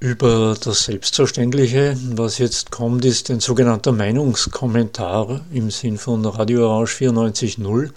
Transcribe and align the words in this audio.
Über 0.00 0.54
das 0.62 0.84
Selbstverständliche, 0.84 1.96
was 2.12 2.38
jetzt 2.38 2.70
kommt, 2.70 3.04
ist 3.04 3.30
ein 3.30 3.40
sogenannter 3.40 3.90
Meinungskommentar 3.90 5.40
im 5.52 5.72
Sinn 5.72 5.98
von 5.98 6.24
Radio 6.24 6.70
Orange 6.70 6.94
94.0. 7.02 7.90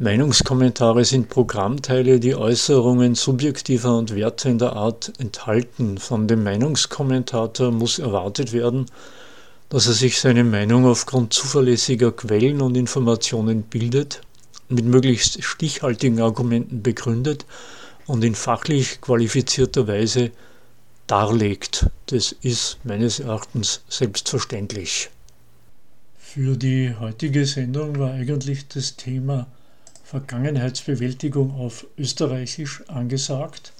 Meinungskommentare 0.00 1.04
sind 1.04 1.28
Programmteile, 1.28 2.18
die 2.18 2.34
Äußerungen 2.34 3.14
subjektiver 3.14 3.96
und 3.96 4.16
wertender 4.16 4.74
Art 4.74 5.12
enthalten. 5.18 5.98
Von 5.98 6.26
dem 6.26 6.42
Meinungskommentator 6.42 7.70
muss 7.70 8.00
erwartet 8.00 8.52
werden, 8.52 8.86
dass 9.68 9.86
er 9.86 9.92
sich 9.92 10.18
seine 10.18 10.42
Meinung 10.42 10.86
aufgrund 10.86 11.32
zuverlässiger 11.32 12.10
Quellen 12.10 12.60
und 12.60 12.76
Informationen 12.76 13.62
bildet, 13.62 14.22
mit 14.68 14.86
möglichst 14.86 15.44
stichhaltigen 15.44 16.20
Argumenten 16.20 16.82
begründet 16.82 17.46
und 18.08 18.24
in 18.24 18.34
fachlich 18.34 19.00
qualifizierter 19.00 19.86
Weise 19.86 20.32
darlegt. 21.06 21.90
Das 22.06 22.32
ist 22.32 22.78
meines 22.84 23.20
Erachtens 23.20 23.82
selbstverständlich. 23.88 25.10
Für 26.18 26.56
die 26.56 26.94
heutige 26.98 27.46
Sendung 27.46 27.98
war 27.98 28.12
eigentlich 28.12 28.68
das 28.68 28.96
Thema 28.96 29.46
Vergangenheitsbewältigung 30.04 31.54
auf 31.54 31.86
Österreichisch 31.96 32.82
angesagt. 32.88 33.72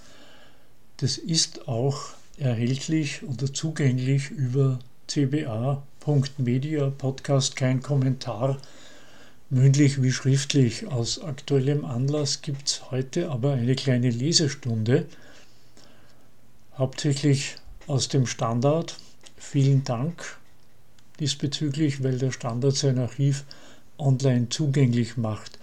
Das 0.96 1.18
ist 1.18 1.68
auch 1.68 2.01
erhältlich 2.38 3.23
oder 3.23 3.52
zugänglich 3.52 4.30
über 4.30 4.79
cba.media, 5.06 6.90
Podcast 6.98 7.56
kein 7.56 7.82
Kommentar, 7.82 8.59
mündlich 9.51 10.02
wie 10.02 10.10
schriftlich. 10.10 10.87
Aus 10.87 11.23
aktuellem 11.23 11.84
Anlass 11.84 12.43
gibt 12.43 12.68
es 12.68 12.90
heute 12.90 13.30
aber 13.30 13.52
eine 13.52 13.74
kleine 13.74 14.10
Lesestunde 14.10 15.06
hauptsächlich 16.79 17.57
aus 17.87 18.09
dem 18.09 18.27
Standard. 18.27 18.97
Vielen 19.37 19.85
Dank 19.85 20.39
diesbezüglich, 21.21 22.02
weil 22.02 22.18
der 22.18 22.33
Standard 22.33 22.77
sein 22.77 22.99
Archiv 22.99 23.45
online 23.99 24.49
zugänglich 24.49 25.16
macht. 25.16 25.59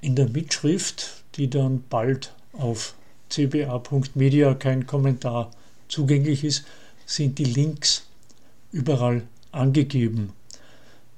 In 0.00 0.16
der 0.16 0.28
Mitschrift, 0.28 1.22
die 1.36 1.48
dann 1.48 1.84
bald 1.88 2.34
auf 2.52 2.94
cba.media 3.30 4.54
kein 4.54 4.86
Kommentar 4.86 5.50
zugänglich 5.88 6.44
ist, 6.44 6.64
sind 7.06 7.38
die 7.38 7.44
Links 7.44 8.06
überall 8.72 9.22
angegeben. 9.52 10.32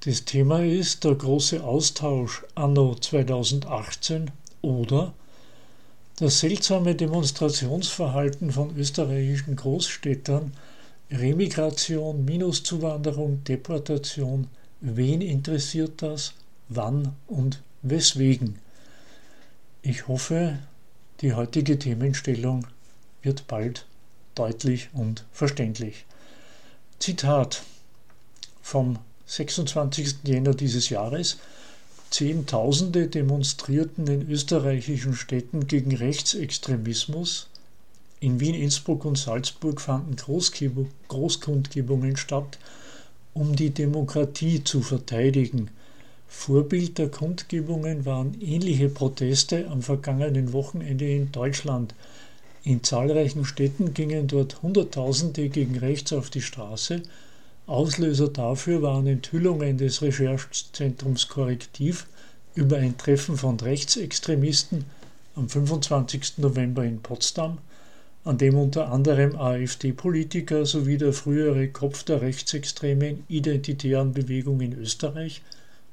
Das 0.00 0.24
Thema 0.24 0.62
ist 0.62 1.04
der 1.04 1.14
große 1.14 1.64
Austausch 1.64 2.44
anno 2.54 2.94
2018 2.94 4.30
oder 4.60 5.14
das 6.16 6.40
seltsame 6.40 6.94
Demonstrationsverhalten 6.94 8.52
von 8.52 8.76
österreichischen 8.76 9.56
Großstädtern, 9.56 10.52
Remigration, 11.10 12.24
Minuszuwanderung, 12.24 13.42
Deportation, 13.44 14.48
wen 14.80 15.20
interessiert 15.20 16.02
das, 16.02 16.34
wann 16.68 17.14
und 17.26 17.62
weswegen? 17.82 18.58
Ich 19.82 20.08
hoffe, 20.08 20.58
die 21.20 21.34
heutige 21.34 21.78
Themenstellung 21.78 22.66
wird 23.22 23.46
bald 23.48 23.86
deutlich 24.34 24.88
und 24.92 25.24
verständlich. 25.32 26.04
Zitat 26.98 27.62
vom 28.62 28.98
26. 29.26 30.16
Jänner 30.24 30.54
dieses 30.54 30.88
Jahres 30.90 31.38
Zehntausende 32.14 33.08
demonstrierten 33.08 34.06
in 34.06 34.30
österreichischen 34.30 35.14
Städten 35.14 35.66
gegen 35.66 35.96
Rechtsextremismus. 35.96 37.48
In 38.20 38.38
Wien, 38.38 38.54
Innsbruck 38.54 39.04
und 39.04 39.18
Salzburg 39.18 39.80
fanden 39.80 40.14
Großkundgebungen 41.08 42.16
statt, 42.16 42.60
um 43.32 43.56
die 43.56 43.70
Demokratie 43.70 44.62
zu 44.62 44.80
verteidigen. 44.80 45.72
Vorbild 46.28 46.98
der 46.98 47.08
Kundgebungen 47.08 48.06
waren 48.06 48.40
ähnliche 48.40 48.90
Proteste 48.90 49.66
am 49.66 49.82
vergangenen 49.82 50.52
Wochenende 50.52 51.10
in 51.10 51.32
Deutschland. 51.32 51.96
In 52.62 52.84
zahlreichen 52.84 53.44
Städten 53.44 53.92
gingen 53.92 54.28
dort 54.28 54.62
Hunderttausende 54.62 55.48
gegen 55.48 55.78
rechts 55.78 56.12
auf 56.12 56.30
die 56.30 56.42
Straße 56.42 57.02
Auslöser 57.66 58.28
dafür 58.28 58.82
waren 58.82 59.06
Enthüllungen 59.06 59.78
des 59.78 60.02
Recherchezentrums 60.02 61.28
Korrektiv 61.28 62.06
über 62.54 62.76
ein 62.76 62.98
Treffen 62.98 63.38
von 63.38 63.58
Rechtsextremisten 63.58 64.84
am 65.34 65.48
25. 65.48 66.38
November 66.38 66.84
in 66.84 67.00
Potsdam, 67.00 67.56
an 68.22 68.36
dem 68.36 68.56
unter 68.56 68.92
anderem 68.92 69.36
AfD-Politiker 69.36 70.66
sowie 70.66 70.98
der 70.98 71.14
frühere 71.14 71.68
Kopf 71.68 72.02
der 72.04 72.20
rechtsextremen 72.20 73.24
identitären 73.28 74.12
Bewegung 74.12 74.60
in 74.60 74.74
Österreich, 74.74 75.40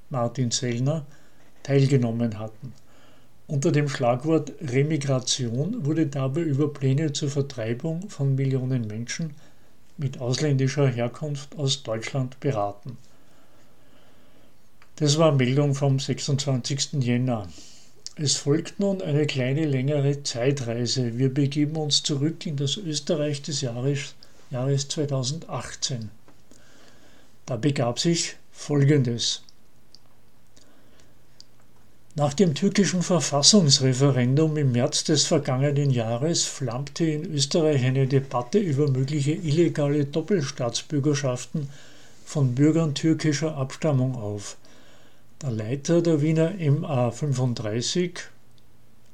Martin 0.09 0.51
Sellner, 0.51 1.05
teilgenommen 1.63 2.37
hatten. 2.37 2.73
Unter 3.47 3.71
dem 3.71 3.87
Schlagwort 3.87 4.51
Remigration 4.61 5.85
wurde 5.85 6.07
dabei 6.07 6.41
über 6.41 6.71
Pläne 6.71 7.13
zur 7.13 7.29
Vertreibung 7.29 8.09
von 8.09 8.35
Millionen 8.35 8.87
Menschen 8.87 9.33
mit 10.01 10.19
ausländischer 10.19 10.87
Herkunft 10.87 11.57
aus 11.57 11.83
Deutschland 11.83 12.39
beraten. 12.39 12.97
Das 14.95 15.17
war 15.17 15.31
Meldung 15.31 15.75
vom 15.75 15.99
26. 15.99 16.93
Jänner. 16.99 17.47
Es 18.15 18.35
folgt 18.35 18.79
nun 18.79 19.01
eine 19.01 19.25
kleine 19.25 19.65
längere 19.65 20.23
Zeitreise. 20.23 21.17
Wir 21.17 21.33
begeben 21.33 21.75
uns 21.75 22.03
zurück 22.03 22.45
in 22.45 22.57
das 22.57 22.77
Österreich 22.77 23.41
des 23.41 23.61
Jahres, 23.61 24.15
Jahres 24.49 24.87
2018. 24.89 26.09
Da 27.45 27.55
begab 27.55 27.99
sich 27.99 28.35
Folgendes. 28.51 29.43
Nach 32.15 32.33
dem 32.33 32.55
türkischen 32.55 33.03
Verfassungsreferendum 33.03 34.57
im 34.57 34.73
März 34.73 35.05
des 35.05 35.23
vergangenen 35.23 35.91
Jahres 35.91 36.43
flammte 36.43 37.05
in 37.05 37.33
Österreich 37.33 37.85
eine 37.85 38.05
Debatte 38.05 38.59
über 38.59 38.89
mögliche 38.89 39.31
illegale 39.31 40.03
Doppelstaatsbürgerschaften 40.03 41.69
von 42.25 42.53
Bürgern 42.53 42.95
türkischer 42.95 43.55
Abstammung 43.55 44.15
auf. 44.15 44.57
Der 45.41 45.51
Leiter 45.51 46.01
der 46.01 46.21
Wiener 46.21 46.51
MA 46.59 47.11
35 47.11 48.19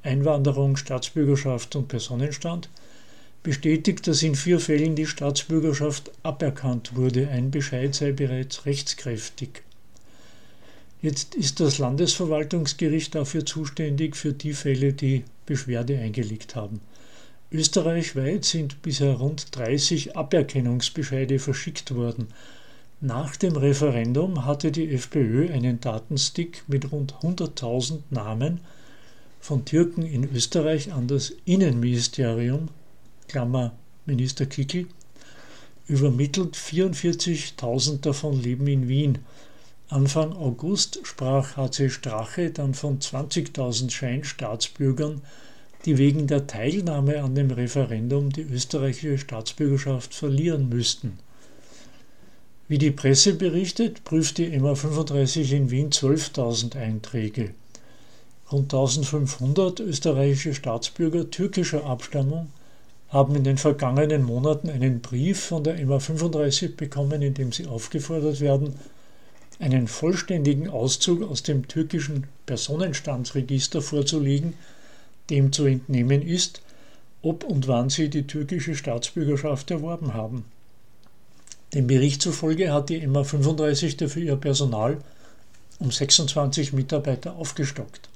Einwanderung, 0.02 0.76
Staatsbürgerschaft 0.76 1.76
und 1.76 1.86
Personenstand 1.86 2.68
bestätigt, 3.44 4.08
dass 4.08 4.24
in 4.24 4.34
vier 4.34 4.58
Fällen 4.58 4.96
die 4.96 5.06
Staatsbürgerschaft 5.06 6.10
aberkannt 6.24 6.96
wurde. 6.96 7.28
Ein 7.28 7.52
Bescheid 7.52 7.94
sei 7.94 8.10
bereits 8.10 8.66
rechtskräftig. 8.66 9.62
Jetzt 11.00 11.36
ist 11.36 11.60
das 11.60 11.78
Landesverwaltungsgericht 11.78 13.14
dafür 13.14 13.46
zuständig 13.46 14.16
für 14.16 14.32
die 14.32 14.52
Fälle, 14.52 14.92
die 14.92 15.24
Beschwerde 15.46 15.96
eingelegt 15.98 16.56
haben. 16.56 16.80
Österreichweit 17.52 18.44
sind 18.44 18.82
bisher 18.82 19.14
rund 19.14 19.56
30 19.56 20.16
Aberkennungsbescheide 20.16 21.38
verschickt 21.38 21.94
worden. 21.94 22.28
Nach 23.00 23.36
dem 23.36 23.54
Referendum 23.54 24.44
hatte 24.44 24.72
die 24.72 24.92
FPÖ 24.92 25.52
einen 25.52 25.80
Datenstick 25.80 26.64
mit 26.66 26.90
rund 26.90 27.14
100.000 27.22 28.00
Namen 28.10 28.60
von 29.40 29.64
Türken 29.64 30.02
in 30.02 30.28
Österreich 30.34 30.92
an 30.92 31.06
das 31.06 31.32
Innenministerium, 31.44 32.70
Klammer 33.28 33.72
Minister 34.04 34.46
Kickel, 34.46 34.86
übermittelt. 35.86 36.56
44.000 36.56 38.00
davon 38.00 38.42
leben 38.42 38.66
in 38.66 38.88
Wien. 38.88 39.18
Anfang 39.90 40.34
August 40.34 41.00
sprach 41.04 41.56
HC 41.56 41.88
Strache 41.88 42.50
dann 42.50 42.74
von 42.74 42.98
20.000 42.98 43.90
Scheinstaatsbürgern, 43.90 45.22
die 45.86 45.96
wegen 45.96 46.26
der 46.26 46.46
Teilnahme 46.46 47.22
an 47.22 47.34
dem 47.34 47.50
Referendum 47.50 48.30
die 48.30 48.42
österreichische 48.42 49.16
Staatsbürgerschaft 49.16 50.12
verlieren 50.12 50.68
müssten. 50.68 51.18
Wie 52.68 52.76
die 52.76 52.90
Presse 52.90 53.32
berichtet, 53.32 54.04
prüft 54.04 54.36
die 54.36 54.48
MA35 54.48 55.52
in 55.52 55.70
Wien 55.70 55.88
12.000 55.88 56.76
Einträge. 56.76 57.54
Rund 58.52 58.74
1500 58.74 59.80
österreichische 59.80 60.54
Staatsbürger 60.54 61.30
türkischer 61.30 61.86
Abstammung 61.86 62.52
haben 63.08 63.34
in 63.36 63.44
den 63.44 63.56
vergangenen 63.56 64.22
Monaten 64.22 64.68
einen 64.68 65.00
Brief 65.00 65.40
von 65.40 65.64
der 65.64 65.78
MA35 65.78 66.76
bekommen, 66.76 67.22
in 67.22 67.32
dem 67.32 67.52
sie 67.52 67.66
aufgefordert 67.66 68.40
werden, 68.40 68.74
einen 69.58 69.88
vollständigen 69.88 70.68
Auszug 70.68 71.28
aus 71.28 71.42
dem 71.42 71.66
türkischen 71.68 72.26
Personenstandsregister 72.46 73.82
vorzulegen, 73.82 74.54
dem 75.30 75.52
zu 75.52 75.66
entnehmen 75.66 76.22
ist, 76.22 76.62
ob 77.22 77.44
und 77.44 77.66
wann 77.66 77.90
sie 77.90 78.08
die 78.08 78.26
türkische 78.26 78.74
Staatsbürgerschaft 78.74 79.70
erworben 79.70 80.14
haben. 80.14 80.44
Dem 81.74 81.86
Bericht 81.86 82.22
zufolge 82.22 82.72
hat 82.72 82.88
die 82.88 83.06
MA 83.06 83.24
35 83.24 83.96
dafür 83.96 84.22
ihr 84.22 84.36
Personal 84.36 84.98
um 85.78 85.90
26 85.90 86.72
Mitarbeiter 86.72 87.36
aufgestockt. 87.36 88.08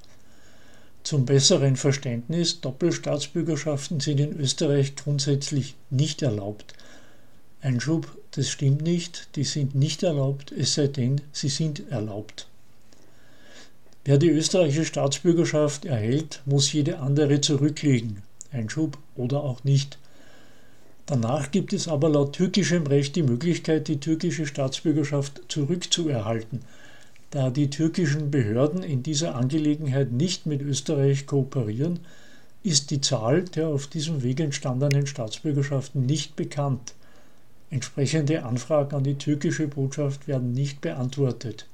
Zum 1.03 1.25
besseren 1.25 1.75
Verständnis, 1.75 2.61
Doppelstaatsbürgerschaften 2.61 3.99
sind 3.99 4.19
in 4.19 4.39
Österreich 4.39 4.95
grundsätzlich 4.95 5.75
nicht 5.89 6.21
erlaubt. 6.21 6.73
Einschub, 7.63 8.17
das 8.31 8.49
stimmt 8.49 8.81
nicht, 8.81 9.29
die 9.37 9.45
sind 9.45 9.73
nicht 9.73 10.03
erlaubt, 10.03 10.51
es 10.51 10.73
sei 10.73 10.87
denn, 10.87 11.21
sie 11.31 11.47
sind 11.47 11.89
erlaubt. 11.89 12.49
Wer 14.03 14.17
die 14.17 14.31
österreichische 14.31 14.83
Staatsbürgerschaft 14.83 15.85
erhält, 15.85 16.41
muss 16.45 16.73
jede 16.73 16.99
andere 16.99 17.39
zurücklegen, 17.39 18.21
Einschub 18.51 18.97
oder 19.15 19.41
auch 19.41 19.63
nicht. 19.63 19.97
Danach 21.05 21.51
gibt 21.51 21.71
es 21.71 21.87
aber 21.87 22.09
laut 22.09 22.33
türkischem 22.33 22.85
Recht 22.85 23.15
die 23.15 23.23
Möglichkeit, 23.23 23.87
die 23.87 24.01
türkische 24.01 24.45
Staatsbürgerschaft 24.45 25.43
zurückzuerhalten. 25.47 26.59
Da 27.31 27.49
die 27.49 27.69
türkischen 27.69 28.29
Behörden 28.29 28.83
in 28.83 29.03
dieser 29.03 29.35
Angelegenheit 29.35 30.11
nicht 30.11 30.45
mit 30.45 30.61
Österreich 30.61 31.27
kooperieren, 31.27 32.01
ist 32.61 32.91
die 32.91 32.99
Zahl 32.99 33.43
der 33.43 33.69
auf 33.69 33.87
diesem 33.87 34.21
Weg 34.21 34.41
entstandenen 34.41 35.07
Staatsbürgerschaften 35.07 36.05
nicht 36.05 36.35
bekannt. 36.35 36.93
Entsprechende 37.73 38.43
Anfragen 38.43 38.97
an 38.97 39.03
die 39.03 39.17
türkische 39.17 39.67
Botschaft 39.67 40.27
werden 40.27 40.53
nicht 40.53 40.79
beantwortet. 40.81 41.65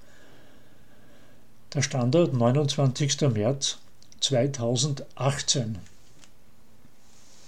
Der 1.74 1.82
Standort 1.82 2.34
29. 2.34 3.20
März 3.34 3.80
2018. 4.22 5.80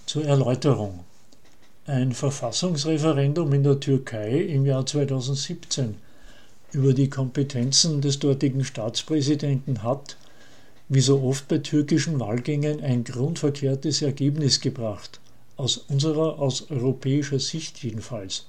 Zur 0.06 0.25
Erläuterung. 0.25 1.06
Ein 1.86 2.12
Verfassungsreferendum 2.12 3.53
in 3.53 3.63
der 3.63 3.80
Türkei 3.80 4.42
im 4.42 4.65
Jahr 4.65 4.86
2017 4.86 5.95
über 6.74 6.94
die 6.94 7.09
Kompetenzen 7.09 8.01
des 8.01 8.19
dortigen 8.19 8.65
Staatspräsidenten 8.65 9.81
hat, 9.81 10.18
wie 10.89 11.00
so 11.00 11.24
oft 11.24 11.47
bei 11.47 11.59
türkischen 11.59 12.19
Wahlgängen, 12.19 12.83
ein 12.83 13.06
grundverkehrtes 13.06 14.01
Ergebnis 14.01 14.59
gebracht, 14.59 15.21
aus 15.61 15.77
unserer, 15.77 16.39
aus 16.39 16.71
europäischer 16.71 17.39
Sicht 17.39 17.83
jedenfalls. 17.83 18.47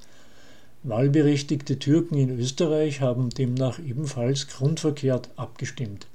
Wahlberechtigte 0.82 1.78
Türken 1.78 2.16
in 2.16 2.40
Österreich 2.40 3.02
haben 3.02 3.28
demnach 3.28 3.78
ebenfalls 3.78 4.48
grundverkehrt 4.48 5.28
abgestimmt. 5.36 6.06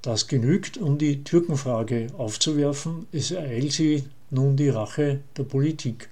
Das 0.00 0.26
genügt, 0.26 0.78
um 0.78 0.98
die 0.98 1.22
Türkenfrage 1.22 2.08
aufzuwerfen. 2.16 3.06
Es 3.12 3.30
ereilt 3.30 3.72
sie 3.72 4.04
nun 4.30 4.56
die 4.56 4.70
Rache 4.70 5.20
der 5.36 5.44
Politik. 5.44 6.08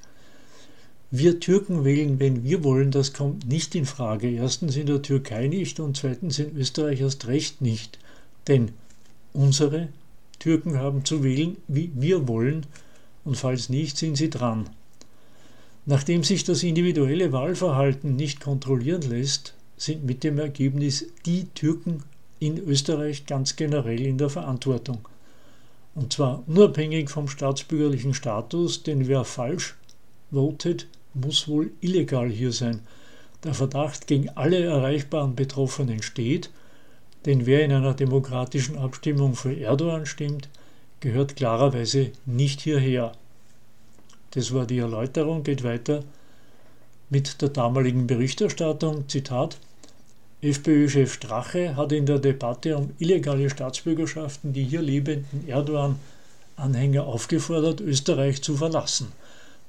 Wir 1.10 1.40
Türken 1.40 1.84
wählen, 1.84 2.20
wenn 2.20 2.44
wir 2.44 2.62
wollen, 2.62 2.90
das 2.90 3.12
kommt 3.12 3.48
nicht 3.48 3.74
in 3.74 3.86
Frage. 3.86 4.30
Erstens 4.30 4.76
in 4.76 4.86
der 4.86 5.00
Türkei 5.00 5.48
nicht 5.48 5.80
und 5.80 5.96
zweitens 5.96 6.38
in 6.38 6.56
Österreich 6.56 7.00
erst 7.00 7.26
recht 7.26 7.62
nicht. 7.62 7.98
Denn 8.48 8.72
unsere 9.32 9.88
Türken 10.40 10.78
haben 10.78 11.04
zu 11.04 11.24
wählen, 11.24 11.56
wie 11.68 11.90
wir 11.94 12.28
wollen, 12.28 12.66
und 13.24 13.36
falls 13.36 13.68
nicht, 13.68 13.96
sind 13.96 14.16
sie 14.16 14.30
dran. 14.30 14.68
Nachdem 15.86 16.24
sich 16.24 16.44
das 16.44 16.62
individuelle 16.62 17.32
Wahlverhalten 17.32 18.16
nicht 18.16 18.40
kontrollieren 18.40 19.02
lässt, 19.02 19.54
sind 19.76 20.04
mit 20.04 20.24
dem 20.24 20.38
Ergebnis 20.38 21.06
die 21.26 21.44
Türken 21.54 22.02
in 22.38 22.58
Österreich 22.58 23.26
ganz 23.26 23.56
generell 23.56 24.00
in 24.00 24.18
der 24.18 24.30
Verantwortung. 24.30 25.08
Und 25.94 26.12
zwar 26.12 26.42
unabhängig 26.46 27.10
vom 27.10 27.28
staatsbürgerlichen 27.28 28.14
Status, 28.14 28.82
denn 28.82 29.08
wer 29.08 29.24
falsch 29.24 29.76
votet, 30.32 30.86
muss 31.12 31.46
wohl 31.46 31.70
illegal 31.80 32.28
hier 32.28 32.52
sein. 32.52 32.80
Der 33.44 33.54
Verdacht 33.54 34.06
gegen 34.06 34.30
alle 34.30 34.58
erreichbaren 34.64 35.36
Betroffenen 35.36 36.02
steht, 36.02 36.50
denn 37.26 37.46
wer 37.46 37.64
in 37.64 37.72
einer 37.72 37.94
demokratischen 37.94 38.76
Abstimmung 38.76 39.34
für 39.34 39.54
Erdogan 39.54 40.06
stimmt, 40.06 40.48
gehört 41.04 41.36
klarerweise 41.36 42.12
nicht 42.24 42.62
hierher. 42.62 43.12
Das 44.30 44.54
war 44.54 44.64
die 44.66 44.78
Erläuterung, 44.78 45.44
geht 45.44 45.62
weiter 45.62 46.02
mit 47.10 47.42
der 47.42 47.50
damaligen 47.50 48.06
Berichterstattung. 48.06 49.06
Zitat. 49.06 49.58
FPÖ-Chef 50.40 51.12
Strache 51.12 51.76
hat 51.76 51.92
in 51.92 52.06
der 52.06 52.18
Debatte 52.18 52.78
um 52.78 52.90
illegale 52.98 53.50
Staatsbürgerschaften 53.50 54.54
die 54.54 54.64
hier 54.64 54.80
lebenden 54.80 55.46
Erdogan-Anhänger 55.46 57.04
aufgefordert, 57.04 57.82
Österreich 57.82 58.42
zu 58.42 58.56
verlassen. 58.56 59.12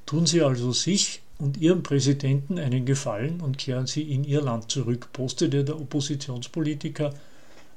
Tun 0.05 0.25
Sie 0.25 0.41
also 0.41 0.71
sich 0.71 1.21
und 1.37 1.57
Ihrem 1.57 1.83
Präsidenten 1.83 2.57
einen 2.59 2.85
Gefallen 2.85 3.41
und 3.41 3.57
kehren 3.57 3.87
Sie 3.87 4.03
in 4.03 4.23
Ihr 4.23 4.41
Land 4.41 4.71
zurück, 4.71 5.09
postete 5.11 5.65
der 5.65 5.75
Oppositionspolitiker 5.75 7.13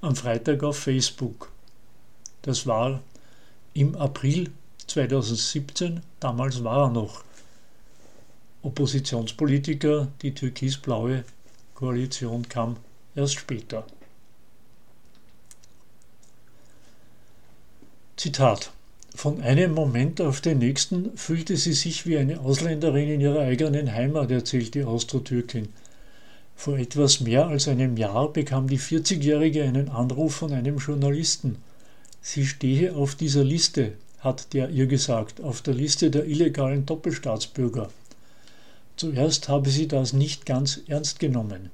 am 0.00 0.14
Freitag 0.14 0.62
auf 0.62 0.78
Facebook. 0.78 1.50
Das 2.42 2.64
war 2.64 3.00
im 3.78 3.94
April 3.94 4.50
2017, 4.88 6.00
damals 6.18 6.64
war 6.64 6.86
er 6.86 6.90
noch 6.90 7.22
Oppositionspolitiker, 8.62 10.08
die 10.20 10.34
türkis-blaue 10.34 11.22
Koalition 11.74 12.48
kam 12.48 12.76
erst 13.14 13.34
später. 13.34 13.86
Zitat 18.16 18.72
von 19.14 19.40
einem 19.42 19.74
Moment 19.74 20.20
auf 20.20 20.40
den 20.40 20.58
nächsten 20.58 21.16
fühlte 21.16 21.56
sie 21.56 21.72
sich 21.72 22.04
wie 22.04 22.18
eine 22.18 22.40
Ausländerin 22.40 23.08
in 23.08 23.20
ihrer 23.20 23.42
eigenen 23.42 23.92
Heimat, 23.92 24.32
erzählt 24.32 24.74
die 24.74 24.82
Austro-Türkin. 24.82 25.68
Vor 26.56 26.78
etwas 26.78 27.20
mehr 27.20 27.46
als 27.46 27.68
einem 27.68 27.96
Jahr 27.96 28.32
bekam 28.32 28.66
die 28.66 28.80
40-Jährige 28.80 29.62
einen 29.62 29.88
Anruf 29.88 30.34
von 30.34 30.52
einem 30.52 30.78
Journalisten. 30.78 31.58
Sie 32.20 32.46
stehe 32.46 32.94
auf 32.94 33.14
dieser 33.14 33.44
Liste, 33.44 33.92
hat 34.20 34.52
der 34.52 34.70
ihr 34.70 34.86
gesagt, 34.86 35.40
auf 35.40 35.62
der 35.62 35.74
Liste 35.74 36.10
der 36.10 36.26
illegalen 36.26 36.84
Doppelstaatsbürger. 36.86 37.90
Zuerst 38.96 39.48
habe 39.48 39.70
sie 39.70 39.86
das 39.86 40.12
nicht 40.12 40.44
ganz 40.44 40.80
ernst 40.88 41.20
genommen. 41.20 41.70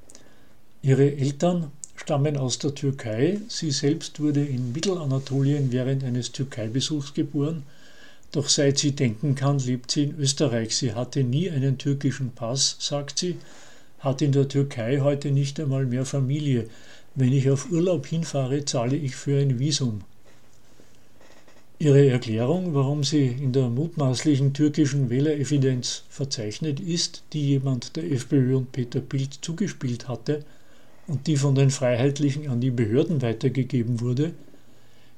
Ihre 0.83 1.17
Eltern 1.17 1.73
stammen 1.97 2.37
aus 2.37 2.59
der 2.59 2.75
Türkei, 2.75 3.41
sie 3.49 3.71
selbst 3.71 4.21
wurde 4.21 4.45
in 4.45 4.73
Mittelanatolien 4.73 5.73
während 5.73 6.05
eines 6.05 6.33
Türkeibesuchs 6.33 7.15
geboren, 7.15 7.63
doch 8.33 8.49
seit 8.49 8.79
sie 8.79 8.93
denken 8.93 9.37
kann, 9.37 9.59
lebt 9.61 9.93
sie 9.93 10.03
in 10.03 10.19
Österreich. 10.19 10.77
Sie 10.77 10.93
hatte 10.93 11.23
nie 11.25 11.51
einen 11.51 11.79
türkischen 11.79 12.33
Pass, 12.33 12.77
sagt 12.81 13.21
sie, 13.21 13.37
hat 14.01 14.21
in 14.21 14.33
der 14.33 14.49
Türkei 14.49 15.01
heute 15.01 15.31
nicht 15.31 15.59
einmal 15.61 15.87
mehr 15.87 16.05
Familie. 16.05 16.69
Wenn 17.15 17.33
ich 17.33 17.49
auf 17.49 17.71
Urlaub 17.71 18.07
hinfahre, 18.07 18.65
zahle 18.65 18.97
ich 18.97 19.15
für 19.17 19.41
ein 19.41 19.59
Visum. 19.59 20.03
Ihre 21.85 22.09
Erklärung, 22.09 22.73
warum 22.73 23.05
sie 23.05 23.27
in 23.27 23.53
der 23.53 23.69
mutmaßlichen 23.69 24.55
türkischen 24.55 25.11
Wählerevidenz 25.11 26.05
verzeichnet 26.09 26.81
ist, 26.81 27.25
die 27.35 27.47
jemand 27.47 27.97
der 27.97 28.11
FPÖ 28.11 28.57
und 28.57 28.73
Peter 28.73 29.01
Bild 29.01 29.35
zugespielt 29.43 30.09
hatte 30.09 30.47
und 31.07 31.27
die 31.27 31.37
von 31.37 31.55
den 31.55 31.69
Freiheitlichen 31.69 32.49
an 32.49 32.63
die 32.63 32.71
Behörden 32.71 33.21
weitergegeben 33.21 34.01
wurde, 34.01 34.33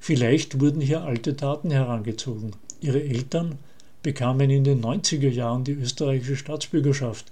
vielleicht 0.00 0.60
wurden 0.60 0.80
hier 0.80 1.04
alte 1.04 1.34
Daten 1.34 1.70
herangezogen. 1.70 2.50
Ihre 2.80 3.00
Eltern 3.00 3.58
bekamen 4.02 4.50
in 4.50 4.64
den 4.64 4.82
90er 4.82 5.30
Jahren 5.30 5.62
die 5.62 5.74
österreichische 5.74 6.34
Staatsbürgerschaft. 6.34 7.26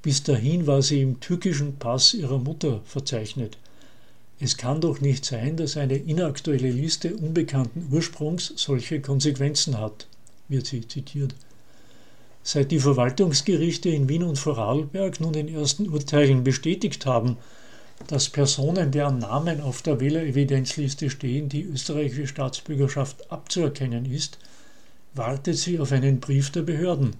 Bis 0.00 0.22
dahin 0.22 0.66
war 0.66 0.80
sie 0.80 1.02
im 1.02 1.20
türkischen 1.20 1.76
Pass 1.76 2.14
ihrer 2.14 2.38
Mutter 2.38 2.80
verzeichnet. 2.86 3.58
Es 4.40 4.56
kann 4.56 4.80
doch 4.80 5.00
nicht 5.00 5.24
sein, 5.24 5.56
dass 5.56 5.76
eine 5.76 5.96
inaktuelle 5.96 6.70
Liste 6.70 7.14
unbekannten 7.14 7.88
Ursprungs 7.92 8.52
solche 8.56 9.00
Konsequenzen 9.00 9.78
hat, 9.78 10.08
wird 10.48 10.66
sie 10.66 10.86
zitiert. 10.86 11.34
Seit 12.42 12.72
die 12.72 12.80
Verwaltungsgerichte 12.80 13.88
in 13.88 14.08
Wien 14.08 14.24
und 14.24 14.38
Vorarlberg 14.38 15.20
nun 15.20 15.34
in 15.34 15.48
ersten 15.48 15.88
Urteilen 15.88 16.44
bestätigt 16.44 17.06
haben, 17.06 17.38
dass 18.08 18.28
Personen, 18.28 18.90
deren 18.90 19.18
Namen 19.18 19.60
auf 19.60 19.82
der 19.82 20.00
Wählerevidenzliste 20.00 21.10
stehen, 21.10 21.48
die 21.48 21.62
österreichische 21.62 22.26
Staatsbürgerschaft 22.26 23.30
abzuerkennen 23.30 24.04
ist, 24.04 24.38
wartet 25.14 25.56
sie 25.56 25.78
auf 25.78 25.92
einen 25.92 26.18
Brief 26.18 26.50
der 26.50 26.62
Behörden. 26.62 27.14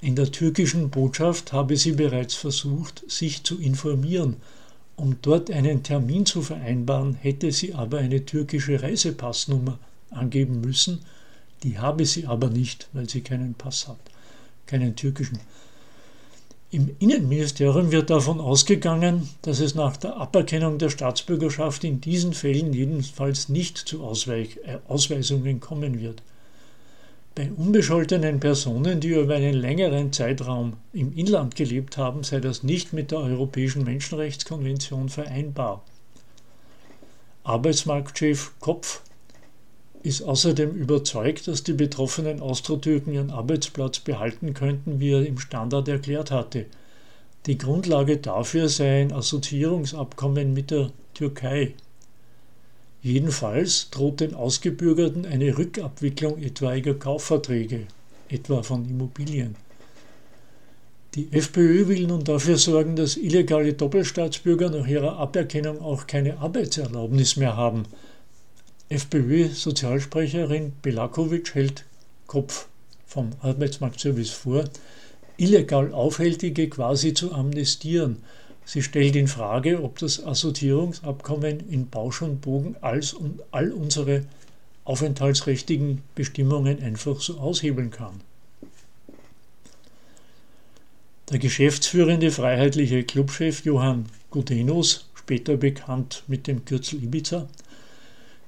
In 0.00 0.16
der 0.16 0.32
türkischen 0.32 0.90
Botschaft 0.90 1.52
habe 1.52 1.76
sie 1.76 1.92
bereits 1.92 2.34
versucht, 2.34 3.04
sich 3.08 3.44
zu 3.44 3.60
informieren 3.60 4.36
um 4.96 5.16
dort 5.22 5.50
einen 5.50 5.82
Termin 5.82 6.26
zu 6.26 6.42
vereinbaren, 6.42 7.14
hätte 7.14 7.52
sie 7.52 7.74
aber 7.74 7.98
eine 7.98 8.24
türkische 8.24 8.82
Reisepassnummer 8.82 9.78
angeben 10.10 10.60
müssen. 10.60 11.00
Die 11.62 11.78
habe 11.78 12.06
sie 12.06 12.26
aber 12.26 12.48
nicht, 12.48 12.88
weil 12.92 13.08
sie 13.08 13.22
keinen 13.22 13.54
Pass 13.54 13.88
hat, 13.88 13.98
keinen 14.66 14.96
türkischen. 14.96 15.40
Im 16.70 16.90
Innenministerium 16.98 17.92
wird 17.92 18.10
davon 18.10 18.40
ausgegangen, 18.40 19.28
dass 19.42 19.60
es 19.60 19.76
nach 19.76 19.96
der 19.96 20.16
Aberkennung 20.16 20.78
der 20.78 20.90
Staatsbürgerschaft 20.90 21.84
in 21.84 22.00
diesen 22.00 22.34
Fällen 22.34 22.72
jedenfalls 22.72 23.48
nicht 23.48 23.78
zu 23.78 24.02
Ausweich 24.02 24.58
äh, 24.64 24.78
Ausweisungen 24.88 25.60
kommen 25.60 26.00
wird. 26.00 26.20
Bei 27.36 27.50
unbescholtenen 27.50 28.38
Personen, 28.38 29.00
die 29.00 29.08
über 29.08 29.34
einen 29.34 29.54
längeren 29.54 30.12
Zeitraum 30.12 30.74
im 30.92 31.12
Inland 31.12 31.56
gelebt 31.56 31.96
haben, 31.96 32.22
sei 32.22 32.38
das 32.38 32.62
nicht 32.62 32.92
mit 32.92 33.10
der 33.10 33.18
Europäischen 33.18 33.82
Menschenrechtskonvention 33.82 35.08
vereinbar. 35.08 35.82
Arbeitsmarktchef 37.42 38.52
Kopf 38.60 39.02
ist 40.04 40.22
außerdem 40.22 40.76
überzeugt, 40.76 41.48
dass 41.48 41.64
die 41.64 41.72
betroffenen 41.72 42.40
Austro-Türken 42.40 43.12
ihren 43.12 43.30
Arbeitsplatz 43.30 43.98
behalten 43.98 44.54
könnten, 44.54 45.00
wie 45.00 45.12
er 45.12 45.26
im 45.26 45.38
Standard 45.38 45.88
erklärt 45.88 46.30
hatte. 46.30 46.66
Die 47.46 47.58
Grundlage 47.58 48.18
dafür 48.18 48.68
sei 48.68 49.02
ein 49.02 49.12
Assoziierungsabkommen 49.12 50.52
mit 50.52 50.70
der 50.70 50.90
Türkei. 51.14 51.74
Jedenfalls 53.04 53.90
droht 53.90 54.20
den 54.20 54.32
Ausgebürgerten 54.32 55.26
eine 55.26 55.58
Rückabwicklung 55.58 56.42
etwaiger 56.42 56.94
Kaufverträge, 56.94 57.80
etwa 58.30 58.62
von 58.62 58.88
Immobilien. 58.88 59.56
Die 61.14 61.30
FPÖ 61.30 61.86
will 61.88 62.06
nun 62.06 62.24
dafür 62.24 62.56
sorgen, 62.56 62.96
dass 62.96 63.18
illegale 63.18 63.74
Doppelstaatsbürger 63.74 64.70
nach 64.70 64.86
ihrer 64.86 65.18
Aberkennung 65.18 65.82
auch 65.82 66.06
keine 66.06 66.38
Arbeitserlaubnis 66.38 67.36
mehr 67.36 67.58
haben. 67.58 67.82
FPÖ-Sozialsprecherin 68.88 70.72
Belakovic 70.80 71.54
hält 71.54 71.84
Kopf 72.26 72.68
vom 73.06 73.32
Arbeitsmarktservice 73.42 74.30
vor, 74.30 74.64
illegal 75.36 75.92
Aufhältige 75.92 76.70
quasi 76.70 77.12
zu 77.12 77.34
amnestieren. 77.34 78.22
Sie 78.64 78.82
stellt 78.82 79.14
in 79.14 79.28
Frage, 79.28 79.82
ob 79.82 79.98
das 79.98 80.24
Assoziierungsabkommen 80.24 81.68
in 81.70 81.88
Bausch 81.88 82.22
und 82.22 82.40
Bogen 82.40 82.76
als 82.80 83.12
und 83.12 83.40
all 83.50 83.72
unsere 83.72 84.24
aufenthaltsrechtlichen 84.84 86.02
Bestimmungen 86.14 86.82
einfach 86.82 87.20
so 87.20 87.38
aushebeln 87.38 87.90
kann. 87.90 88.20
Der 91.30 91.38
geschäftsführende 91.38 92.30
freiheitliche 92.30 93.02
Clubchef 93.02 93.64
Johann 93.64 94.06
Gudenus, 94.30 95.08
später 95.14 95.56
bekannt 95.56 96.22
mit 96.26 96.46
dem 96.46 96.64
Kürzel 96.64 97.02
Ibiza, 97.02 97.48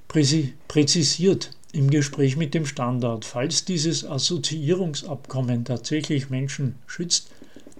präzisiert 0.07 1.51
im 1.71 1.89
Gespräch 1.89 2.37
mit 2.37 2.53
dem 2.53 2.65
Standard, 2.65 3.25
falls 3.25 3.65
dieses 3.65 4.05
Assoziierungsabkommen 4.05 5.65
tatsächlich 5.65 6.29
Menschen 6.29 6.75
schützt, 6.85 7.31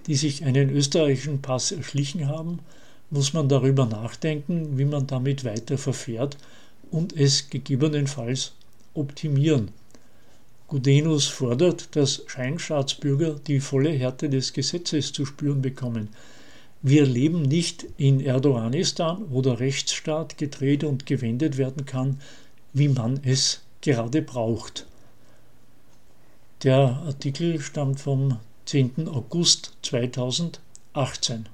die 0.08 0.16
sich 0.16 0.44
einen 0.44 0.70
österreichischen 0.70 1.42
Pass 1.42 1.70
erschlichen 1.70 2.26
haben, 2.26 2.60
muss 3.10 3.34
man 3.34 3.48
darüber 3.48 3.86
nachdenken, 3.86 4.78
wie 4.78 4.86
man 4.86 5.06
damit 5.06 5.44
weiter 5.44 5.78
verfährt 5.78 6.36
und 6.90 7.14
es 7.14 7.50
gegebenenfalls 7.50 8.54
optimieren. 8.94 9.70
Gudenus 10.66 11.26
fordert, 11.26 11.94
dass 11.94 12.24
Scheinstaatsbürger 12.26 13.36
die 13.46 13.60
volle 13.60 13.90
Härte 13.90 14.28
des 14.28 14.52
Gesetzes 14.52 15.12
zu 15.12 15.24
spüren 15.24 15.62
bekommen. 15.62 16.08
Wir 16.82 17.06
leben 17.06 17.42
nicht 17.42 17.86
in 17.96 18.20
Erdoganistan, 18.20 19.24
wo 19.30 19.42
der 19.42 19.60
Rechtsstaat 19.60 20.38
gedreht 20.38 20.84
und 20.84 21.06
gewendet 21.06 21.58
werden 21.58 21.86
kann, 21.86 22.20
wie 22.72 22.88
man 22.88 23.20
es 23.24 23.60
gerade 23.80 24.22
braucht. 24.22 24.86
Der 26.62 27.02
Artikel 27.06 27.60
stammt 27.60 28.00
vom 28.00 28.38
10. 28.68 29.08
August 29.08 29.72
2018. 29.80 31.46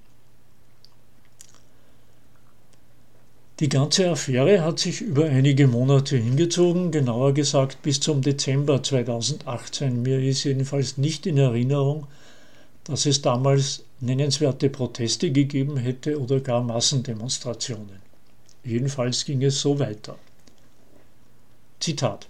Die 3.60 3.68
ganze 3.68 4.10
Affäre 4.10 4.64
hat 4.64 4.80
sich 4.80 5.00
über 5.00 5.26
einige 5.26 5.68
Monate 5.68 6.16
hingezogen, 6.16 6.90
genauer 6.90 7.32
gesagt 7.32 7.82
bis 7.82 8.00
zum 8.00 8.20
Dezember 8.20 8.82
2018. 8.82 10.02
Mir 10.02 10.18
ist 10.18 10.42
jedenfalls 10.42 10.98
nicht 10.98 11.24
in 11.26 11.38
Erinnerung, 11.38 12.08
dass 12.82 13.06
es 13.06 13.22
damals 13.22 13.84
nennenswerte 14.00 14.68
Proteste 14.68 15.30
gegeben 15.30 15.76
hätte 15.76 16.20
oder 16.20 16.40
gar 16.40 16.64
Massendemonstrationen. 16.64 18.02
Jedenfalls 18.64 19.24
ging 19.24 19.40
es 19.44 19.60
so 19.60 19.78
weiter. 19.78 20.18
Zitat 21.78 22.26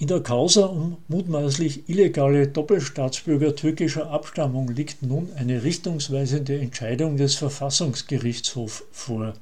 in 0.00 0.06
der 0.06 0.22
Causa 0.22 0.64
um 0.64 0.96
mutmaßlich 1.08 1.90
illegale 1.90 2.48
Doppelstaatsbürger 2.48 3.54
türkischer 3.54 4.10
Abstammung 4.10 4.68
liegt 4.68 5.02
nun 5.02 5.28
eine 5.36 5.62
richtungsweisende 5.62 6.58
Entscheidung 6.58 7.18
des 7.18 7.34
Verfassungsgerichtshofs 7.34 8.82
vor. 8.92 9.34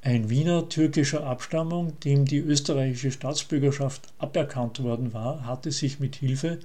Ein 0.00 0.30
Wiener 0.30 0.70
türkischer 0.70 1.24
Abstammung, 1.24 2.00
dem 2.00 2.24
die 2.24 2.38
österreichische 2.38 3.12
Staatsbürgerschaft 3.12 4.00
aberkannt 4.16 4.82
worden 4.82 5.12
war, 5.12 5.44
hatte 5.44 5.70
sich 5.70 6.00
mit 6.00 6.16
Hilfe 6.16 6.60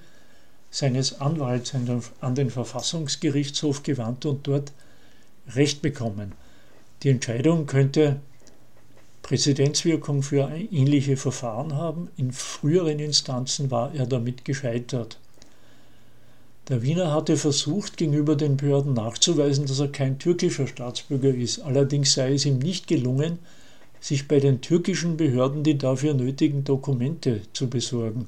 seines 0.70 1.20
Anwalts 1.20 1.74
an 2.22 2.34
den 2.34 2.48
Verfassungsgerichtshof 2.48 3.82
gewandt 3.82 4.24
und 4.24 4.46
dort 4.46 4.72
Recht 5.54 5.82
bekommen. 5.82 6.32
Die 7.02 7.10
Entscheidung 7.10 7.66
könnte 7.66 8.16
Präzedenzwirkung 9.26 10.22
für 10.22 10.48
ähnliche 10.70 11.16
Verfahren 11.16 11.74
haben. 11.74 12.06
In 12.16 12.30
früheren 12.30 13.00
Instanzen 13.00 13.72
war 13.72 13.92
er 13.92 14.06
damit 14.06 14.44
gescheitert. 14.44 15.18
Der 16.68 16.82
Wiener 16.82 17.12
hatte 17.12 17.36
versucht, 17.36 17.96
gegenüber 17.96 18.36
den 18.36 18.56
Behörden 18.56 18.92
nachzuweisen, 18.92 19.66
dass 19.66 19.80
er 19.80 19.88
kein 19.88 20.20
türkischer 20.20 20.68
Staatsbürger 20.68 21.34
ist. 21.34 21.58
Allerdings 21.58 22.14
sei 22.14 22.34
es 22.34 22.46
ihm 22.46 22.60
nicht 22.60 22.86
gelungen, 22.86 23.40
sich 24.00 24.28
bei 24.28 24.38
den 24.38 24.60
türkischen 24.60 25.16
Behörden 25.16 25.64
die 25.64 25.76
dafür 25.76 26.14
nötigen 26.14 26.62
Dokumente 26.62 27.40
zu 27.52 27.68
besorgen. 27.68 28.26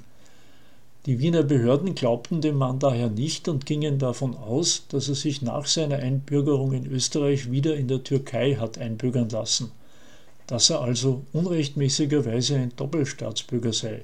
Die 1.07 1.21
Wiener 1.21 1.45
Behörden 1.45 1.95
glaubten 1.95 2.41
dem 2.41 2.57
Mann 2.57 2.81
daher 2.81 3.09
nicht 3.09 3.47
und 3.47 3.67
gingen 3.67 4.01
davon 4.01 4.37
aus, 4.37 4.83
dass 4.89 5.09
er 5.09 5.15
sich 5.15 5.43
nach 5.43 5.67
seiner 5.67 5.99
Einbürgerung 5.99 6.73
in 6.73 6.91
Österreich 6.91 7.53
wieder 7.53 7.77
in 7.77 7.87
der 7.87 8.03
Türkei 8.03 8.57
hat 8.57 8.79
einbürgern 8.79 9.29
lassen 9.29 9.71
dass 10.49 10.71
er 10.71 10.81
also 10.81 11.23
unrechtmäßigerweise 11.33 12.57
ein 12.57 12.73
Doppelstaatsbürger 12.75 13.73
sei. 13.73 14.03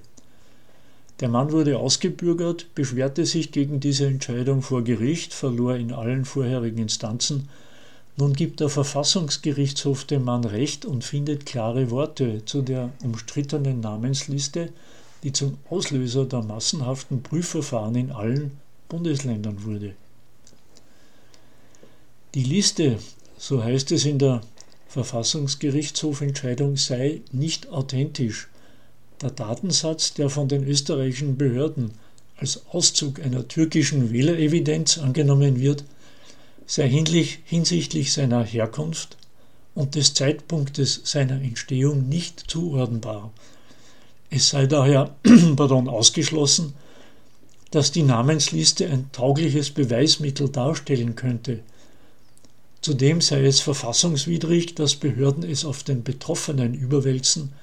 Der 1.21 1.29
Mann 1.29 1.53
wurde 1.53 1.79
ausgebürgert, 1.79 2.67
beschwerte 2.75 3.25
sich 3.25 3.51
gegen 3.51 3.81
diese 3.81 4.07
Entscheidung 4.07 4.63
vor 4.63 4.85
Gericht, 4.85 5.33
verlor 5.33 5.77
in 5.77 5.93
allen 5.93 6.25
vorherigen 6.25 6.79
Instanzen. 6.79 7.49
Nun 8.17 8.35
gibt 8.35 8.61
der 8.61 8.69
Verfassungsgerichtshof 8.69 10.05
dem 10.05 10.25
Mann 10.25 10.45
Recht 10.45 10.85
und 10.85 11.03
findet 11.03 11.47
klare 11.47 11.91
Worte 11.91 12.45
zu 12.45 12.63
der 12.63 12.93
umstrittenen 13.03 13.81
Namensliste, 13.81 14.71
die 15.23 15.33
zum 15.33 15.57
Auslöser 15.71 16.27
der 16.27 16.43
massenhaften 16.43 17.23
Prüfverfahren 17.23 17.95
in 17.95 18.13
allen 18.13 18.51
Bundesländern 18.89 19.65
wurde. 19.65 19.95
Die 22.35 22.45
Liste, 22.45 22.99
so 23.39 23.63
heißt 23.63 23.93
es 23.93 24.05
in 24.05 24.19
der 24.19 24.43
Verfassungsgerichtshofentscheidung 24.95 26.77
sei 26.77 27.23
nicht 27.33 27.69
authentisch. 27.71 28.47
Der 29.21 29.31
Datensatz, 29.31 30.15
der 30.15 30.31
von 30.31 30.47
den 30.47 30.65
österreichischen 30.65 31.37
Behörden 31.37 31.95
als 32.37 32.63
Auszug 32.71 33.19
einer 33.19 33.49
türkischen 33.49 34.13
Wählerevidenz 34.13 34.99
angenommen 34.99 35.59
wird, 35.59 35.83
sei 36.67 36.89
hinsichtlich 36.89 38.13
seiner 38.13 38.45
Herkunft 38.45 39.17
und 39.75 39.97
des 39.97 40.15
Zeitpunktes 40.15 41.01
seiner 41.03 41.43
Entstehung 41.43 42.09
nicht 42.09 42.45
zuordnenbar. 42.47 43.33
Es 44.31 44.51
sei 44.51 44.67
daher 44.67 45.17
pardon, 45.57 45.89
ausgeschlossen, 45.89 46.73
dass 47.73 47.91
die 47.91 48.05
Namensliste 48.05 48.89
ein 48.89 49.11
taugliches 49.11 49.71
Beweismittel 49.71 50.49
darstellen 50.51 51.17
könnte– 51.17 51.65
Zudem 52.85 53.23
sei 53.23 53.47
es 53.47 53.61
verfassungswidrig, 53.61 54.75
dass 54.75 54.97
Behörden 54.97 55.43
es 55.43 55.65
auf 55.65 55.85
den 55.85 56.05
Betroffenen 56.05 56.75
überwälzen, 56.75 57.55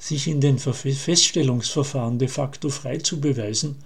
sich 0.00 0.26
in 0.26 0.40
den 0.40 0.58
Feststellungsverfahren 0.58 2.18
de 2.18 2.26
facto 2.26 2.68
frei 2.68 2.98
zu 2.98 3.20
beweisen 3.20 3.76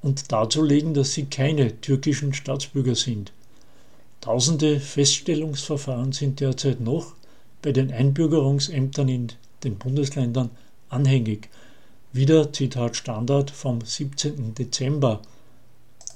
und 0.00 0.32
darzulegen, 0.32 0.92
dass 0.92 1.12
sie 1.12 1.26
keine 1.26 1.80
türkischen 1.80 2.34
Staatsbürger 2.34 2.96
sind. 2.96 3.32
Tausende 4.20 4.80
Feststellungsverfahren 4.80 6.10
sind 6.10 6.40
derzeit 6.40 6.80
noch 6.80 7.14
bei 7.62 7.70
den 7.70 7.92
Einbürgerungsämtern 7.92 9.08
in 9.08 9.28
den 9.62 9.78
Bundesländern 9.78 10.50
anhängig. 10.88 11.48
Wieder 12.12 12.52
Zitat 12.52 12.96
Standard 12.96 13.52
vom 13.52 13.80
17. 13.82 14.52
Dezember 14.56 15.22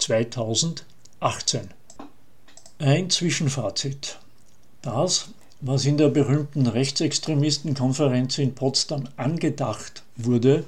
2018. 0.00 1.68
Ein 2.78 3.08
Zwischenfazit. 3.08 4.18
Das, 4.82 5.30
was 5.62 5.86
in 5.86 5.96
der 5.96 6.10
berühmten 6.10 6.66
Rechtsextremistenkonferenz 6.66 8.36
in 8.36 8.54
Potsdam 8.54 9.08
angedacht 9.16 10.02
wurde, 10.16 10.64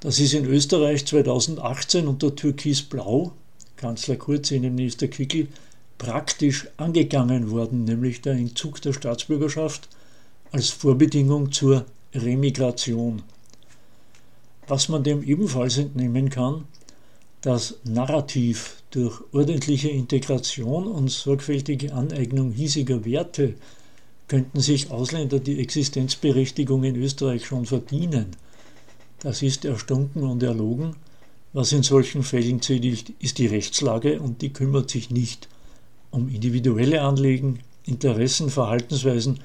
das 0.00 0.18
ist 0.18 0.32
in 0.32 0.46
Österreich 0.46 1.04
2018 1.04 2.08
unter 2.08 2.34
Türkis 2.34 2.80
Blau, 2.80 3.32
Kanzler 3.76 4.16
Kurz, 4.16 4.50
Innenminister 4.50 5.08
Kickel, 5.08 5.48
praktisch 5.98 6.68
angegangen 6.78 7.50
worden, 7.50 7.84
nämlich 7.84 8.22
der 8.22 8.32
Entzug 8.32 8.80
der 8.80 8.94
Staatsbürgerschaft 8.94 9.90
als 10.52 10.70
Vorbedingung 10.70 11.52
zur 11.52 11.84
Remigration. 12.14 13.24
Was 14.68 14.88
man 14.88 15.04
dem 15.04 15.22
ebenfalls 15.22 15.76
entnehmen 15.76 16.30
kann, 16.30 16.64
das 17.40 17.76
Narrativ 17.84 18.82
durch 18.90 19.20
ordentliche 19.32 19.88
Integration 19.88 20.86
und 20.86 21.10
sorgfältige 21.10 21.94
Aneignung 21.94 22.52
hiesiger 22.52 23.04
Werte 23.04 23.54
könnten 24.28 24.60
sich 24.60 24.90
Ausländer 24.90 25.38
die 25.38 25.58
Existenzberechtigung 25.60 26.84
in 26.84 26.96
Österreich 26.96 27.46
schon 27.46 27.66
verdienen. 27.66 28.36
das 29.20 29.42
ist 29.42 29.64
erstunken 29.64 30.22
und 30.22 30.42
erlogen. 30.42 30.96
Was 31.52 31.72
in 31.72 31.82
solchen 31.82 32.22
Fällen 32.22 32.62
zählt, 32.62 33.10
ist 33.18 33.38
die 33.38 33.48
Rechtslage 33.48 34.20
und 34.20 34.40
die 34.40 34.52
kümmert 34.52 34.88
sich 34.88 35.10
nicht 35.10 35.48
um 36.10 36.28
individuelle 36.28 37.02
Anliegen, 37.02 37.60
Interessen, 37.84 38.50
Verhaltensweisen, 38.50 39.40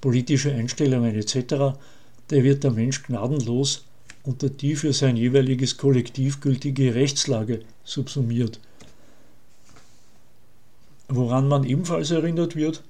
politische 0.00 0.52
Einstellungen 0.52 1.14
etc. 1.14 1.34
Da 1.48 1.76
wird 2.30 2.62
der 2.62 2.70
Mensch 2.70 3.02
gnadenlos 3.02 3.84
unter 4.22 4.50
die 4.50 4.76
für 4.76 4.92
sein 4.92 5.16
jeweiliges 5.16 5.76
Kollektiv 5.76 6.40
gültige 6.40 6.94
Rechtslage 6.94 7.60
subsumiert. 7.84 8.60
Woran 11.08 11.48
man 11.48 11.64
ebenfalls 11.64 12.10
erinnert 12.10 12.54
wird, 12.54 12.82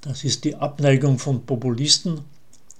das 0.00 0.24
ist 0.24 0.44
die 0.44 0.56
Abneigung 0.56 1.18
von 1.18 1.44
Populisten 1.44 2.22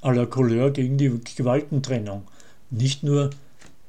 aller 0.00 0.26
Couleur 0.26 0.70
gegen 0.70 0.99
die 0.99 1.20
Gewaltentrennung, 1.37 2.22
nicht 2.70 3.02
nur 3.02 3.30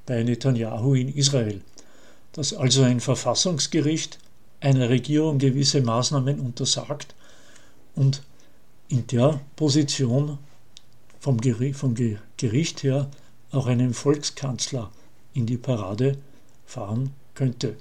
bei 0.06 0.22
Netanyahu 0.24 0.94
in 0.96 1.10
Israel. 1.10 1.62
Dass 2.34 2.54
also 2.54 2.84
ein 2.84 3.00
Verfassungsgericht 3.00 4.20
einer 4.60 4.90
Regierung 4.90 5.40
gewisse 5.40 5.82
Maßnahmen 5.82 6.40
untersagt 6.40 7.16
und 7.96 8.22
in 8.88 9.08
der 9.08 9.42
Position 9.56 10.38
vom 11.20 11.40
Gericht, 11.40 11.80
vom 11.80 11.96
Gericht 12.38 12.84
her 12.84 13.10
auch 13.54 13.68
einen 13.68 13.94
Volkskanzler 13.94 14.92
in 15.34 15.46
die 15.46 15.58
Parade 15.58 16.18
fahren 16.66 17.12
könnte. 17.36 17.78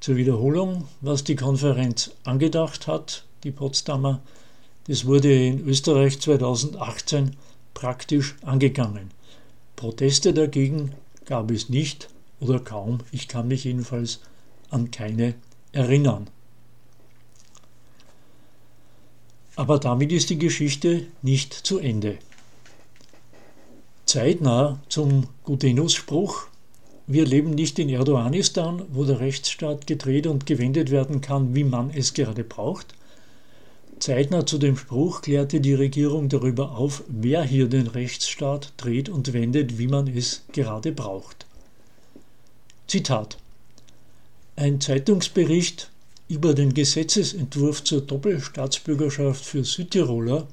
Zur 0.00 0.16
Wiederholung, 0.16 0.88
was 1.00 1.24
die 1.24 1.36
Konferenz 1.36 2.12
angedacht 2.24 2.86
hat, 2.86 3.24
die 3.44 3.50
Potsdamer, 3.50 4.20
das 4.86 5.04
wurde 5.04 5.32
in 5.32 5.66
Österreich 5.66 6.20
2018 6.20 7.36
praktisch 7.74 8.36
angegangen. 8.42 9.10
Proteste 9.76 10.32
dagegen 10.32 10.92
gab 11.26 11.50
es 11.50 11.68
nicht 11.68 12.08
oder 12.40 12.58
kaum, 12.58 12.98
ich 13.12 13.28
kann 13.28 13.48
mich 13.48 13.64
jedenfalls 13.64 14.20
an 14.70 14.90
keine 14.90 15.34
erinnern. 15.72 16.28
Aber 19.56 19.78
damit 19.78 20.12
ist 20.12 20.30
die 20.30 20.38
Geschichte 20.38 21.06
nicht 21.22 21.52
zu 21.52 21.78
Ende. 21.78 22.18
Zeitnah 24.08 24.80
zum 24.88 25.26
Gutenus-Spruch 25.44 26.48
wir 27.10 27.26
leben 27.26 27.50
nicht 27.50 27.78
in 27.78 27.90
Erdoganistan, 27.90 28.82
wo 28.90 29.04
der 29.04 29.20
Rechtsstaat 29.20 29.86
gedreht 29.86 30.26
und 30.26 30.46
gewendet 30.46 30.90
werden 30.90 31.20
kann, 31.22 31.54
wie 31.54 31.64
man 31.64 31.90
es 31.90 32.14
gerade 32.14 32.42
braucht. 32.42 32.94
Zeitnah 33.98 34.46
zu 34.46 34.56
dem 34.56 34.78
Spruch 34.78 35.20
klärte 35.20 35.60
die 35.60 35.74
Regierung 35.74 36.30
darüber 36.30 36.78
auf, 36.78 37.02
wer 37.08 37.42
hier 37.42 37.66
den 37.66 37.86
Rechtsstaat 37.86 38.72
dreht 38.78 39.10
und 39.10 39.34
wendet, 39.34 39.78
wie 39.78 39.88
man 39.88 40.06
es 40.06 40.42
gerade 40.52 40.92
braucht. 40.92 41.46
Zitat 42.86 43.36
Ein 44.56 44.80
Zeitungsbericht 44.80 45.90
über 46.28 46.54
den 46.54 46.72
Gesetzesentwurf 46.72 47.84
zur 47.84 48.02
Doppelstaatsbürgerschaft 48.02 49.44
für 49.44 49.64
Südtiroler 49.64 50.46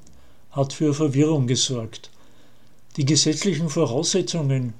hat 0.50 0.72
für 0.74 0.92
Verwirrung 0.94 1.46
gesorgt. 1.46 2.10
Die 2.96 3.04
gesetzlichen 3.04 3.68
Voraussetzungen 3.68 4.72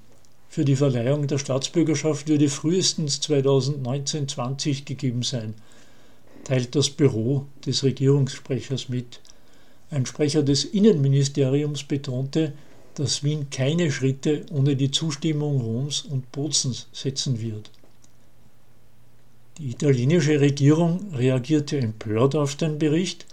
für 0.49 0.65
die 0.65 0.77
Verleihung 0.77 1.27
der 1.27 1.37
Staatsbürgerschaft 1.37 2.29
würde 2.29 2.49
frühestens 2.49 3.21
2019-20 3.21 4.85
gegeben 4.87 5.23
sein, 5.23 5.55
teilt 6.45 6.75
das 6.75 6.89
Büro 6.89 7.45
des 7.67 7.83
Regierungssprechers 7.85 8.89
mit. 8.89 9.21
Ein 9.91 10.07
Sprecher 10.07 10.43
des 10.43 10.65
Innenministeriums 10.65 11.85
betonte, 11.85 12.55
dass 12.95 13.23
Wien 13.23 13.51
keine 13.51 13.93
Schritte 13.93 14.47
ohne 14.51 14.77
die 14.77 14.91
Zustimmung 14.91 15.61
Roms 15.61 16.01
und 16.01 16.33
Bozens 16.33 16.89
setzen 16.93 17.43
wird. 17.43 17.71
Die 19.59 19.71
italienische 19.71 20.41
Regierung 20.41 21.15
reagierte 21.15 21.79
empört 21.79 22.35
auf 22.35 22.57
den 22.57 22.79
Bericht. 22.79 23.27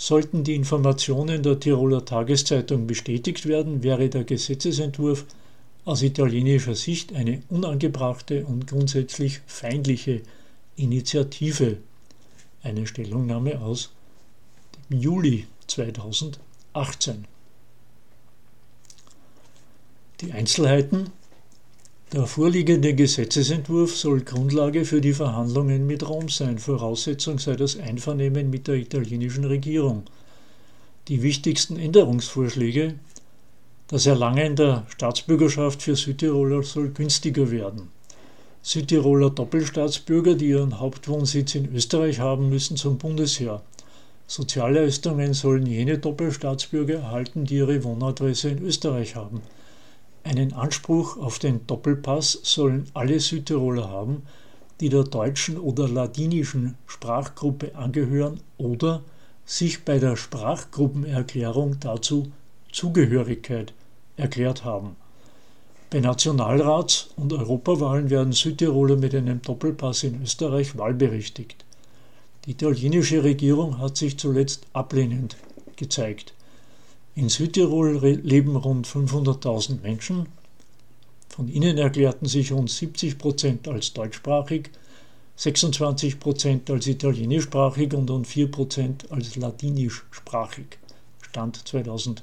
Sollten 0.00 0.44
die 0.44 0.54
Informationen 0.54 1.42
der 1.42 1.58
Tiroler 1.58 2.04
Tageszeitung 2.04 2.86
bestätigt 2.86 3.46
werden, 3.46 3.82
wäre 3.82 4.08
der 4.08 4.22
Gesetzesentwurf 4.22 5.26
aus 5.84 6.02
italienischer 6.02 6.76
Sicht 6.76 7.14
eine 7.14 7.42
unangebrachte 7.48 8.46
und 8.46 8.68
grundsätzlich 8.68 9.40
feindliche 9.46 10.22
Initiative. 10.76 11.78
Eine 12.62 12.86
Stellungnahme 12.86 13.60
aus 13.60 13.90
dem 14.88 15.00
Juli 15.00 15.48
2018. 15.66 17.26
Die 20.20 20.30
Einzelheiten. 20.30 21.10
Der 22.12 22.26
vorliegende 22.26 22.94
Gesetzesentwurf 22.94 23.94
soll 23.94 24.22
Grundlage 24.22 24.86
für 24.86 25.02
die 25.02 25.12
Verhandlungen 25.12 25.86
mit 25.86 26.08
Rom 26.08 26.30
sein. 26.30 26.58
Voraussetzung 26.58 27.38
sei 27.38 27.54
das 27.54 27.78
Einvernehmen 27.78 28.48
mit 28.48 28.66
der 28.66 28.76
italienischen 28.76 29.44
Regierung. 29.44 30.04
Die 31.08 31.22
wichtigsten 31.22 31.76
Änderungsvorschläge 31.76 32.94
das 33.88 34.06
Erlangen 34.06 34.56
der 34.56 34.86
Staatsbürgerschaft 34.88 35.82
für 35.82 35.96
Südtiroler 35.96 36.62
soll 36.62 36.88
günstiger 36.88 37.50
werden. 37.50 37.88
Südtiroler 38.62 39.28
Doppelstaatsbürger, 39.28 40.34
die 40.34 40.48
ihren 40.48 40.80
Hauptwohnsitz 40.80 41.54
in 41.56 41.74
Österreich 41.74 42.20
haben, 42.20 42.48
müssen 42.48 42.78
zum 42.78 42.96
Bundesheer. 42.96 43.62
Sozialleistungen 44.26 45.34
sollen 45.34 45.66
jene 45.66 45.98
Doppelstaatsbürger 45.98 47.00
erhalten, 47.00 47.44
die 47.44 47.56
ihre 47.56 47.84
Wohnadresse 47.84 48.48
in 48.48 48.62
Österreich 48.62 49.14
haben. 49.14 49.42
Einen 50.24 50.52
Anspruch 50.52 51.16
auf 51.16 51.38
den 51.38 51.66
Doppelpass 51.66 52.38
sollen 52.42 52.90
alle 52.94 53.20
Südtiroler 53.20 53.88
haben, 53.88 54.22
die 54.80 54.88
der 54.88 55.04
deutschen 55.04 55.58
oder 55.58 55.88
ladinischen 55.88 56.76
Sprachgruppe 56.86 57.74
angehören 57.74 58.40
oder 58.58 59.02
sich 59.44 59.84
bei 59.84 59.98
der 59.98 60.16
Sprachgruppenerklärung 60.16 61.80
dazu 61.80 62.30
Zugehörigkeit 62.70 63.72
erklärt 64.16 64.64
haben. 64.64 64.96
Bei 65.90 66.00
Nationalrats- 66.00 67.08
und 67.16 67.32
Europawahlen 67.32 68.10
werden 68.10 68.34
Südtiroler 68.34 68.96
mit 68.96 69.14
einem 69.14 69.40
Doppelpass 69.40 70.02
in 70.02 70.22
Österreich 70.22 70.76
wahlberechtigt. 70.76 71.64
Die 72.44 72.50
italienische 72.50 73.24
Regierung 73.24 73.78
hat 73.78 73.96
sich 73.96 74.18
zuletzt 74.18 74.66
ablehnend 74.74 75.36
gezeigt. 75.76 76.34
In 77.18 77.28
Südtirol 77.28 77.96
leben 78.22 78.54
rund 78.54 78.86
500.000 78.86 79.82
Menschen. 79.82 80.28
Von 81.28 81.48
ihnen 81.48 81.76
erklärten 81.76 82.26
sich 82.26 82.52
rund 82.52 82.70
70 82.70 83.18
Prozent 83.18 83.66
als 83.66 83.92
deutschsprachig, 83.92 84.70
26 85.34 86.20
Prozent 86.20 86.70
als 86.70 86.86
italienischsprachig 86.86 87.92
und 87.92 88.08
rund 88.08 88.28
4 88.28 88.52
Prozent 88.52 89.10
als 89.10 89.34
ladinischsprachig. 89.34 90.78
Stand 91.20 91.66
2011. 91.66 92.22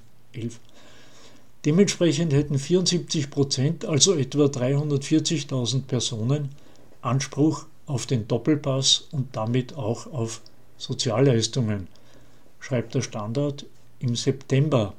Dementsprechend 1.65 2.31
hätten 2.31 2.57
74 2.57 3.29
Prozent, 3.29 3.83
also 3.83 4.15
etwa 4.15 4.45
340.000 4.45 5.81
Personen, 5.87 6.51
Anspruch 7.01 7.65
auf 7.85 8.05
den 8.05 8.29
Doppelpass 8.29 9.09
und 9.11 9.35
damit 9.35 9.75
auch 9.75 10.07
auf 10.13 10.39
Sozialleistungen, 10.77 11.89
schreibt 12.61 12.95
der 12.95 13.01
Standard 13.01 13.65
im 13.99 14.15
September 14.15 14.93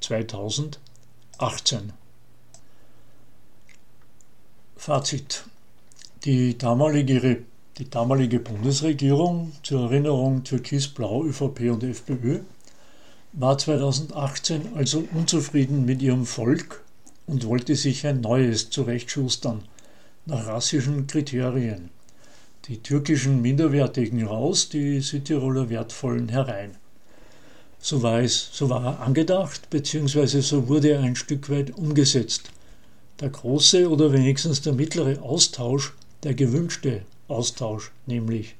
2018. 0.00 0.78
Fazit. 4.76 5.44
Die 6.24 6.56
damalige, 6.58 7.42
die 7.78 7.90
damalige 7.90 8.40
Bundesregierung, 8.40 9.52
zur 9.62 9.82
Erinnerung 9.84 10.44
Türkis-Blau, 10.44 11.24
ÖVP 11.24 11.70
und 11.70 11.82
FPÖ, 11.82 12.40
war 13.32 13.58
2018 13.58 14.76
also 14.76 15.04
unzufrieden 15.14 15.84
mit 15.84 16.02
ihrem 16.02 16.26
Volk 16.26 16.82
und 17.26 17.46
wollte 17.46 17.74
sich 17.74 18.06
ein 18.06 18.20
neues 18.20 18.70
zurechtschustern, 18.70 19.62
nach 20.24 20.46
rassischen 20.46 21.06
Kriterien. 21.06 21.90
Die 22.68 22.78
türkischen 22.78 23.42
Minderwertigen 23.42 24.26
raus, 24.26 24.68
die 24.68 25.00
Südtiroler 25.00 25.68
Wertvollen 25.70 26.28
herein. 26.28 26.76
So 27.80 28.02
war 28.02 28.20
es, 28.20 28.50
so 28.52 28.68
war 28.68 28.84
er 28.84 29.00
angedacht, 29.00 29.70
beziehungsweise 29.70 30.42
so 30.42 30.68
wurde 30.68 30.90
er 30.90 31.00
ein 31.00 31.16
Stück 31.16 31.50
weit 31.50 31.76
umgesetzt. 31.76 32.50
Der 33.20 33.30
große 33.30 33.88
oder 33.88 34.12
wenigstens 34.12 34.60
der 34.60 34.72
mittlere 34.72 35.22
Austausch, 35.22 35.92
der 36.22 36.34
gewünschte 36.34 37.02
Austausch 37.28 37.92
nämlich. 38.06 38.56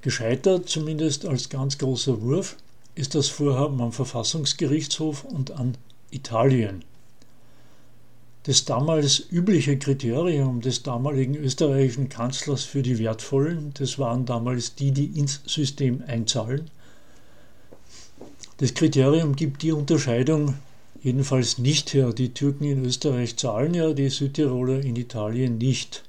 Gescheitert, 0.00 0.68
zumindest 0.68 1.26
als 1.26 1.48
ganz 1.48 1.78
großer 1.78 2.22
Wurf, 2.22 2.56
ist 2.94 3.14
das 3.14 3.28
Vorhaben 3.28 3.80
am 3.80 3.92
Verfassungsgerichtshof 3.92 5.24
und 5.24 5.52
an 5.52 5.76
Italien. 6.10 6.84
Das 8.44 8.64
damals 8.64 9.20
übliche 9.30 9.78
Kriterium 9.78 10.60
des 10.60 10.82
damaligen 10.82 11.36
österreichischen 11.36 12.08
Kanzlers 12.08 12.64
für 12.64 12.82
die 12.82 12.98
Wertvollen, 12.98 13.72
das 13.74 14.00
waren 14.00 14.26
damals 14.26 14.74
die, 14.74 14.90
die 14.90 15.06
ins 15.18 15.40
System 15.46 16.02
einzahlen. 16.06 16.68
Das 18.62 18.74
Kriterium 18.74 19.34
gibt 19.34 19.62
die 19.62 19.72
Unterscheidung 19.72 20.54
jedenfalls 21.02 21.58
nicht 21.58 21.94
her. 21.94 22.12
Die 22.12 22.32
Türken 22.32 22.62
in 22.62 22.84
Österreich 22.84 23.36
zahlen 23.36 23.74
ja, 23.74 23.92
die 23.92 24.08
Südtiroler 24.08 24.78
in 24.78 24.94
Italien 24.94 25.58
nicht. 25.58 26.04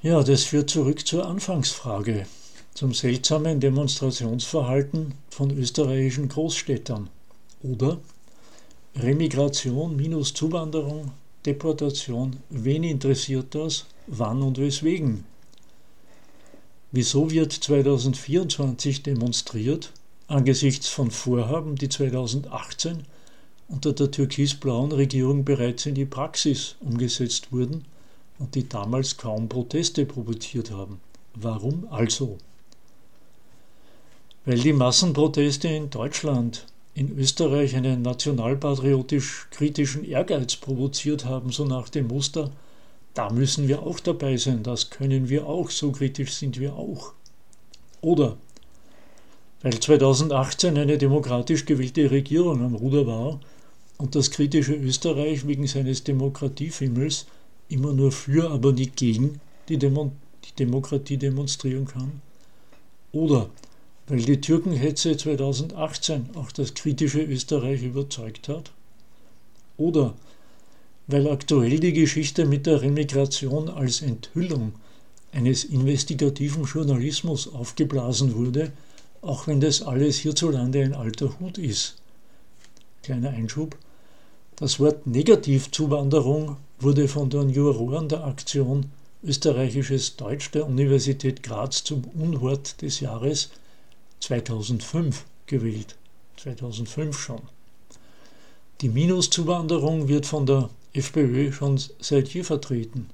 Ja, 0.00 0.22
das 0.22 0.44
führt 0.44 0.70
zurück 0.70 1.06
zur 1.06 1.26
Anfangsfrage, 1.26 2.24
zum 2.72 2.94
seltsamen 2.94 3.60
Demonstrationsverhalten 3.60 5.12
von 5.28 5.50
österreichischen 5.50 6.30
Großstädtern. 6.30 7.10
Oder 7.62 7.98
Remigration 8.94 9.94
minus 9.94 10.32
Zuwanderung, 10.32 11.10
Deportation, 11.44 12.38
wen 12.48 12.82
interessiert 12.82 13.54
das, 13.54 13.84
wann 14.06 14.40
und 14.40 14.56
weswegen? 14.56 15.24
Wieso 16.92 17.30
wird 17.30 17.52
2024 17.52 19.02
demonstriert, 19.02 19.92
angesichts 20.28 20.88
von 20.88 21.10
Vorhaben, 21.10 21.76
die 21.76 21.88
2018 21.88 23.04
unter 23.68 23.92
der 23.92 24.10
türkisblauen 24.10 24.92
Regierung 24.92 25.44
bereits 25.44 25.86
in 25.86 25.94
die 25.94 26.04
Praxis 26.04 26.76
umgesetzt 26.80 27.52
wurden 27.52 27.84
und 28.38 28.54
die 28.54 28.68
damals 28.68 29.16
kaum 29.16 29.48
Proteste 29.48 30.06
provoziert 30.06 30.70
haben. 30.70 31.00
Warum 31.34 31.88
also? 31.90 32.38
Weil 34.44 34.60
die 34.60 34.72
Massenproteste 34.72 35.68
in 35.68 35.90
Deutschland, 35.90 36.66
in 36.94 37.18
Österreich 37.18 37.74
einen 37.74 38.02
nationalpatriotisch 38.02 39.48
kritischen 39.50 40.04
Ehrgeiz 40.04 40.56
provoziert 40.56 41.24
haben, 41.24 41.50
so 41.50 41.64
nach 41.64 41.88
dem 41.88 42.06
Muster, 42.06 42.52
da 43.16 43.30
müssen 43.30 43.66
wir 43.66 43.82
auch 43.82 43.98
dabei 43.98 44.36
sein, 44.36 44.62
das 44.62 44.90
können 44.90 45.28
wir 45.28 45.46
auch, 45.46 45.70
so 45.70 45.90
kritisch 45.90 46.34
sind 46.34 46.60
wir 46.60 46.74
auch. 46.74 47.12
Oder 48.02 48.36
weil 49.62 49.80
2018 49.80 50.76
eine 50.76 50.98
demokratisch 50.98 51.64
gewählte 51.64 52.10
Regierung 52.10 52.62
am 52.62 52.74
Ruder 52.74 53.06
war 53.06 53.40
und 53.96 54.14
das 54.14 54.30
kritische 54.30 54.74
Österreich 54.74 55.46
wegen 55.46 55.66
seines 55.66 56.04
Demokratiefimmels 56.04 57.26
immer 57.68 57.92
nur 57.92 58.12
für, 58.12 58.50
aber 58.50 58.72
nicht 58.72 58.96
gegen 58.96 59.40
die, 59.68 59.78
Demo 59.78 60.12
die 60.44 60.54
Demokratie 60.54 61.16
demonstrieren 61.16 61.86
kann. 61.86 62.20
Oder 63.12 63.48
weil 64.06 64.22
die 64.22 64.40
Türkenhetze 64.40 65.16
2018 65.16 66.36
auch 66.36 66.52
das 66.52 66.74
kritische 66.74 67.22
Österreich 67.22 67.82
überzeugt 67.82 68.48
hat. 68.48 68.70
Oder 69.78 70.14
weil 71.06 71.28
aktuell 71.28 71.78
die 71.78 71.92
Geschichte 71.92 72.46
mit 72.46 72.66
der 72.66 72.82
Remigration 72.82 73.68
als 73.68 74.02
Enthüllung 74.02 74.74
eines 75.32 75.64
investigativen 75.64 76.64
Journalismus 76.64 77.52
aufgeblasen 77.52 78.34
wurde, 78.34 78.72
auch 79.22 79.46
wenn 79.46 79.60
das 79.60 79.82
alles 79.82 80.18
hierzulande 80.18 80.82
ein 80.82 80.94
alter 80.94 81.38
Hut 81.38 81.58
ist. 81.58 81.96
Kleiner 83.02 83.30
Einschub. 83.30 83.76
Das 84.56 84.80
Wort 84.80 85.06
Negativzuwanderung 85.06 86.56
wurde 86.80 87.08
von 87.08 87.30
den 87.30 87.50
Juroren 87.50 88.08
der 88.08 88.24
Aktion 88.24 88.86
Österreichisches 89.22 90.16
Deutsch 90.16 90.50
der 90.52 90.66
Universität 90.66 91.42
Graz 91.42 91.82
zum 91.84 92.04
Unwort 92.14 92.80
des 92.82 93.00
Jahres 93.00 93.50
2005 94.20 95.24
gewählt. 95.46 95.96
2005 96.36 97.18
schon. 97.18 97.40
Die 98.80 98.88
Minuszuwanderung 98.88 100.08
wird 100.08 100.26
von 100.26 100.46
der 100.46 100.68
FPÖ 100.96 101.52
schon 101.52 101.80
seit 102.00 102.28
je 102.28 102.42
vertreten. 102.42 103.06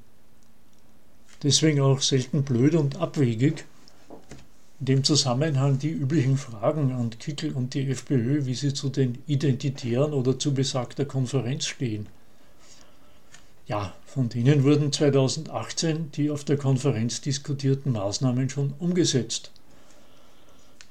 Deswegen 1.43 1.81
auch 1.81 2.01
selten 2.01 2.45
blöd 2.45 2.75
und 2.75 2.97
abwegig. 2.97 3.65
In 4.81 4.87
dem 4.87 5.05
Zusammenhang 5.05 5.79
die 5.79 5.91
üblichen 5.91 6.37
Fragen 6.37 6.93
an 6.93 7.11
Kickel 7.11 7.53
und 7.53 7.75
die 7.75 7.89
FPÖ, 7.91 8.47
wie 8.47 8.55
sie 8.55 8.75
zu 8.75 8.89
den 8.89 9.19
Identitären 9.27 10.13
oder 10.13 10.39
zu 10.39 10.55
besagter 10.55 11.05
Konferenz 11.05 11.67
stehen. 11.67 12.07
Ja, 13.67 13.95
von 14.07 14.29
denen 14.29 14.65
wurden 14.65 14.93
2018 14.93 16.11
die 16.13 16.31
auf 16.31 16.45
der 16.45 16.57
Konferenz 16.57 17.21
diskutierten 17.21 17.93
Maßnahmen 17.93 18.51
schon 18.51 18.75
umgesetzt. 18.79 19.53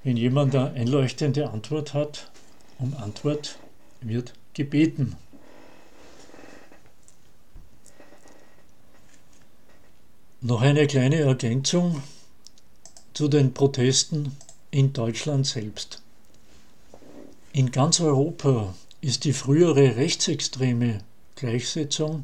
Wenn 0.04 0.18
jemand 0.18 0.56
eine 0.56 0.72
einleuchtende 0.72 1.50
Antwort 1.50 1.94
hat, 1.94 2.32
um 2.80 2.96
Antwort 2.96 3.60
wird 4.02 4.34
gebeten. 4.54 5.16
Noch 10.44 10.62
eine 10.62 10.88
kleine 10.88 11.18
Ergänzung 11.18 12.02
zu 13.14 13.28
den 13.28 13.54
Protesten 13.54 14.36
in 14.72 14.92
Deutschland 14.92 15.46
selbst. 15.46 16.02
In 17.54 17.70
ganz 17.70 18.00
Europa 18.02 18.74
ist 19.02 19.24
die 19.26 19.34
frühere 19.34 19.98
rechtsextreme 19.98 21.02
Gleichsetzung 21.36 22.24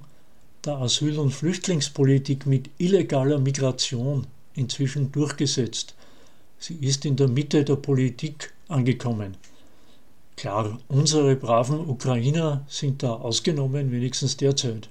der 0.65 0.77
Asyl- 0.77 1.19
und 1.19 1.29
Flüchtlingspolitik 1.29 2.47
mit 2.47 2.71
illegaler 2.79 3.37
Migration 3.37 4.25
inzwischen 4.55 5.11
durchgesetzt. 5.11 5.93
Sie 6.57 6.77
ist 6.81 7.05
in 7.05 7.17
der 7.17 7.27
Mitte 7.27 7.63
der 7.63 7.75
Politik 7.75 8.51
angekommen. 8.67 9.37
Klar, 10.37 10.79
unsere 10.87 11.35
braven 11.35 11.87
Ukrainer 11.87 12.65
sind 12.67 13.03
da 13.03 13.13
ausgenommen, 13.13 13.91
wenigstens 13.91 14.37
derzeit. 14.37 14.89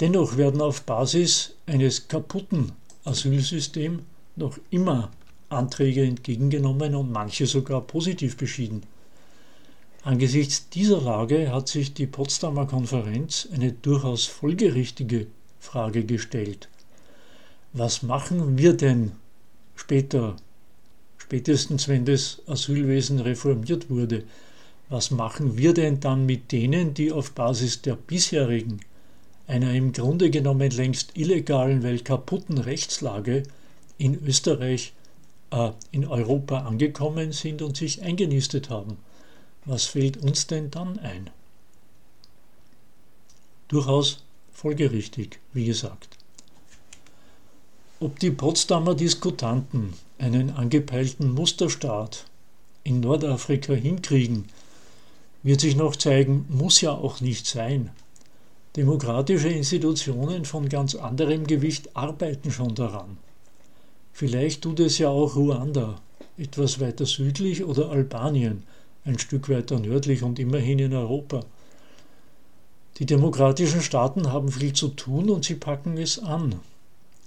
Dennoch 0.00 0.36
werden 0.36 0.60
auf 0.60 0.82
Basis 0.82 1.54
eines 1.66 2.08
kaputten 2.08 2.72
Asylsystems 3.04 4.02
noch 4.36 4.58
immer 4.70 5.10
Anträge 5.48 6.02
entgegengenommen 6.02 6.94
und 6.94 7.12
manche 7.12 7.46
sogar 7.46 7.80
positiv 7.80 8.36
beschieden. 8.36 8.82
Angesichts 10.02 10.68
dieser 10.68 11.00
Lage 11.00 11.52
hat 11.52 11.68
sich 11.68 11.94
die 11.94 12.06
Potsdamer 12.06 12.66
Konferenz 12.66 13.48
eine 13.52 13.72
durchaus 13.72 14.26
folgerichtige 14.26 15.28
Frage 15.60 16.04
gestellt. 16.04 16.68
Was 17.72 18.02
machen 18.02 18.58
wir 18.58 18.74
denn 18.74 19.12
später, 19.76 20.36
spätestens 21.16 21.88
wenn 21.88 22.04
das 22.04 22.42
Asylwesen 22.46 23.20
reformiert 23.20 23.88
wurde, 23.88 24.24
was 24.88 25.10
machen 25.10 25.56
wir 25.56 25.72
denn 25.72 26.00
dann 26.00 26.26
mit 26.26 26.52
denen, 26.52 26.92
die 26.94 27.10
auf 27.10 27.32
Basis 27.32 27.80
der 27.80 27.96
bisherigen, 27.96 28.80
einer 29.46 29.72
im 29.74 29.92
Grunde 29.92 30.30
genommen 30.30 30.70
längst 30.70 31.16
illegalen, 31.16 31.82
weil 31.82 32.00
kaputten 32.00 32.58
Rechtslage 32.58 33.44
in 33.98 34.24
Österreich, 34.24 34.92
äh, 35.50 35.70
in 35.90 36.06
Europa 36.06 36.60
angekommen 36.60 37.32
sind 37.32 37.62
und 37.62 37.76
sich 37.76 38.02
eingenistet 38.02 38.70
haben? 38.70 38.96
Was 39.64 39.84
fällt 39.84 40.16
uns 40.18 40.46
denn 40.46 40.70
dann 40.70 40.98
ein? 40.98 41.30
Durchaus 43.68 44.22
folgerichtig, 44.52 45.40
wie 45.52 45.64
gesagt. 45.64 46.16
Ob 48.00 48.18
die 48.18 48.30
Potsdamer 48.30 48.94
Diskutanten 48.94 49.94
einen 50.18 50.50
angepeilten 50.50 51.32
Musterstaat 51.32 52.26
in 52.82 53.00
Nordafrika 53.00 53.72
hinkriegen, 53.72 54.46
wird 55.42 55.60
sich 55.60 55.76
noch 55.76 55.96
zeigen, 55.96 56.46
muss 56.48 56.80
ja 56.80 56.92
auch 56.92 57.20
nicht 57.20 57.46
sein. 57.46 57.90
Demokratische 58.76 59.50
Institutionen 59.50 60.44
von 60.44 60.68
ganz 60.68 60.96
anderem 60.96 61.46
Gewicht 61.46 61.96
arbeiten 61.96 62.50
schon 62.50 62.74
daran. 62.74 63.18
Vielleicht 64.12 64.62
tut 64.62 64.80
es 64.80 64.98
ja 64.98 65.10
auch 65.10 65.36
Ruanda, 65.36 66.00
etwas 66.36 66.80
weiter 66.80 67.06
südlich 67.06 67.62
oder 67.62 67.90
Albanien, 67.90 68.64
ein 69.04 69.20
Stück 69.20 69.48
weiter 69.48 69.78
nördlich 69.78 70.24
und 70.24 70.40
immerhin 70.40 70.80
in 70.80 70.92
Europa. 70.92 71.44
Die 72.98 73.06
demokratischen 73.06 73.80
Staaten 73.80 74.32
haben 74.32 74.50
viel 74.50 74.72
zu 74.72 74.88
tun 74.88 75.30
und 75.30 75.44
sie 75.44 75.54
packen 75.54 75.96
es 75.96 76.18
an. 76.18 76.56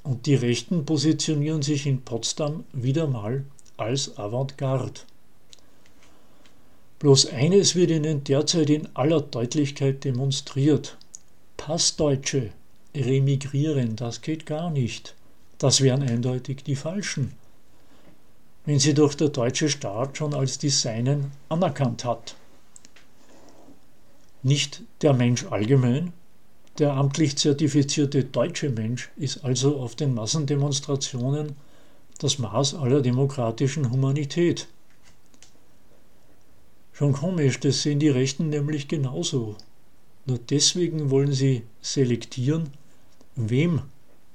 Und 0.04 0.26
die 0.26 0.36
Rechten 0.36 0.86
positionieren 0.86 1.62
sich 1.62 1.86
in 1.86 2.02
Potsdam 2.02 2.66
wieder 2.74 3.08
mal 3.08 3.46
als 3.78 4.18
Avantgarde. 4.18 5.00
Bloß 7.00 7.28
eines 7.28 7.76
wird 7.76 7.92
ihnen 7.92 8.26
derzeit 8.26 8.70
in 8.70 8.90
aller 8.96 9.22
Deutlichkeit 9.22 10.04
demonstriert. 10.04 10.98
Passdeutsche 11.68 12.50
remigrieren, 12.96 13.96
das 13.96 14.22
geht 14.22 14.46
gar 14.46 14.72
nicht. 14.72 15.16
Das 15.58 15.82
wären 15.82 16.02
eindeutig 16.02 16.64
die 16.64 16.76
Falschen 16.76 17.34
wenn 18.68 18.80
sie 18.80 18.94
doch 18.94 19.14
der 19.14 19.30
deutsche 19.30 19.70
Staat 19.70 20.18
schon 20.18 20.34
als 20.34 20.58
die 20.58 20.70
Seinen 20.70 21.32
anerkannt 21.48 22.04
hat. 22.04 22.36
Nicht 24.44 24.84
der 25.02 25.14
Mensch 25.14 25.46
allgemein, 25.46 26.12
der 26.78 26.92
amtlich 26.92 27.38
zertifizierte 27.38 28.26
deutsche 28.26 28.70
Mensch 28.70 29.10
ist 29.16 29.46
also 29.46 29.78
auf 29.80 29.96
den 29.96 30.14
Massendemonstrationen 30.14 31.56
das 32.20 32.40
Maß 32.40 32.76
aller 32.76 33.02
demokratischen 33.02 33.90
Humanität. 33.90 34.68
Schon 36.92 37.14
komisch, 37.14 37.62
das 37.62 37.84
sehen 37.84 38.00
die 38.00 38.10
Rechten 38.10 38.50
nämlich 38.50 38.90
genauso. 38.90 39.56
Nur 40.28 40.38
deswegen 40.38 41.10
wollen 41.10 41.32
sie 41.32 41.64
selektieren, 41.82 42.70
wem 43.36 43.82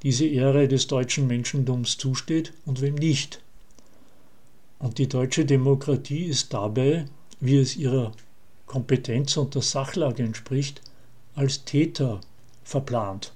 diese 0.02 0.26
Ehre 0.26 0.66
des 0.66 0.86
deutschen 0.86 1.26
Menschentums 1.26 1.98
zusteht 1.98 2.52
und 2.66 2.80
wem 2.80 2.94
nicht. 2.94 3.40
Und 4.78 4.98
die 4.98 5.08
deutsche 5.08 5.44
Demokratie 5.44 6.24
ist 6.24 6.52
dabei 6.52 7.04
wie 7.40 7.58
es 7.58 7.76
ihrer 7.76 8.12
Kompetenz 8.66 9.36
und 9.36 9.54
der 9.54 9.62
Sachlage 9.62 10.22
entspricht, 10.22 10.80
als 11.34 11.64
Täter 11.64 12.20
verplant. 12.62 13.32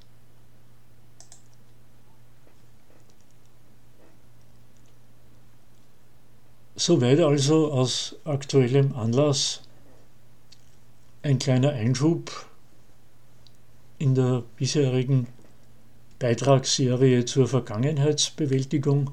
Soweit 6.77 7.19
also 7.21 7.73
aus 7.73 8.15
aktuellem 8.25 8.95
Anlass 8.95 9.63
ein 11.23 11.39
kleiner 11.39 11.71
Einschub 11.73 12.47
in 13.99 14.15
der 14.15 14.43
bisherigen 14.57 15.27
Beitragsserie 16.19 17.25
zur 17.25 17.49
Vergangenheitsbewältigung. 17.49 19.11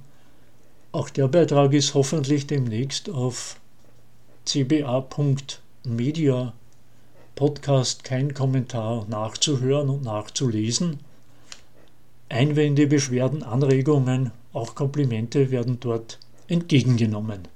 Auch 0.91 1.09
der 1.09 1.27
Beitrag 1.27 1.73
ist 1.73 1.93
hoffentlich 1.93 2.47
demnächst 2.47 3.09
auf 3.09 3.59
cba.media 4.45 4.93
Podcast 7.35 8.03
kein 8.03 8.33
Kommentar 8.33 9.05
nachzuhören 9.09 9.89
und 9.89 10.03
nachzulesen. 10.03 10.99
Einwände, 12.29 12.87
Beschwerden, 12.87 13.43
Anregungen, 13.43 14.31
auch 14.53 14.75
Komplimente 14.75 15.49
werden 15.51 15.79
dort 15.79 16.19
entgegengenommen. 16.47 17.47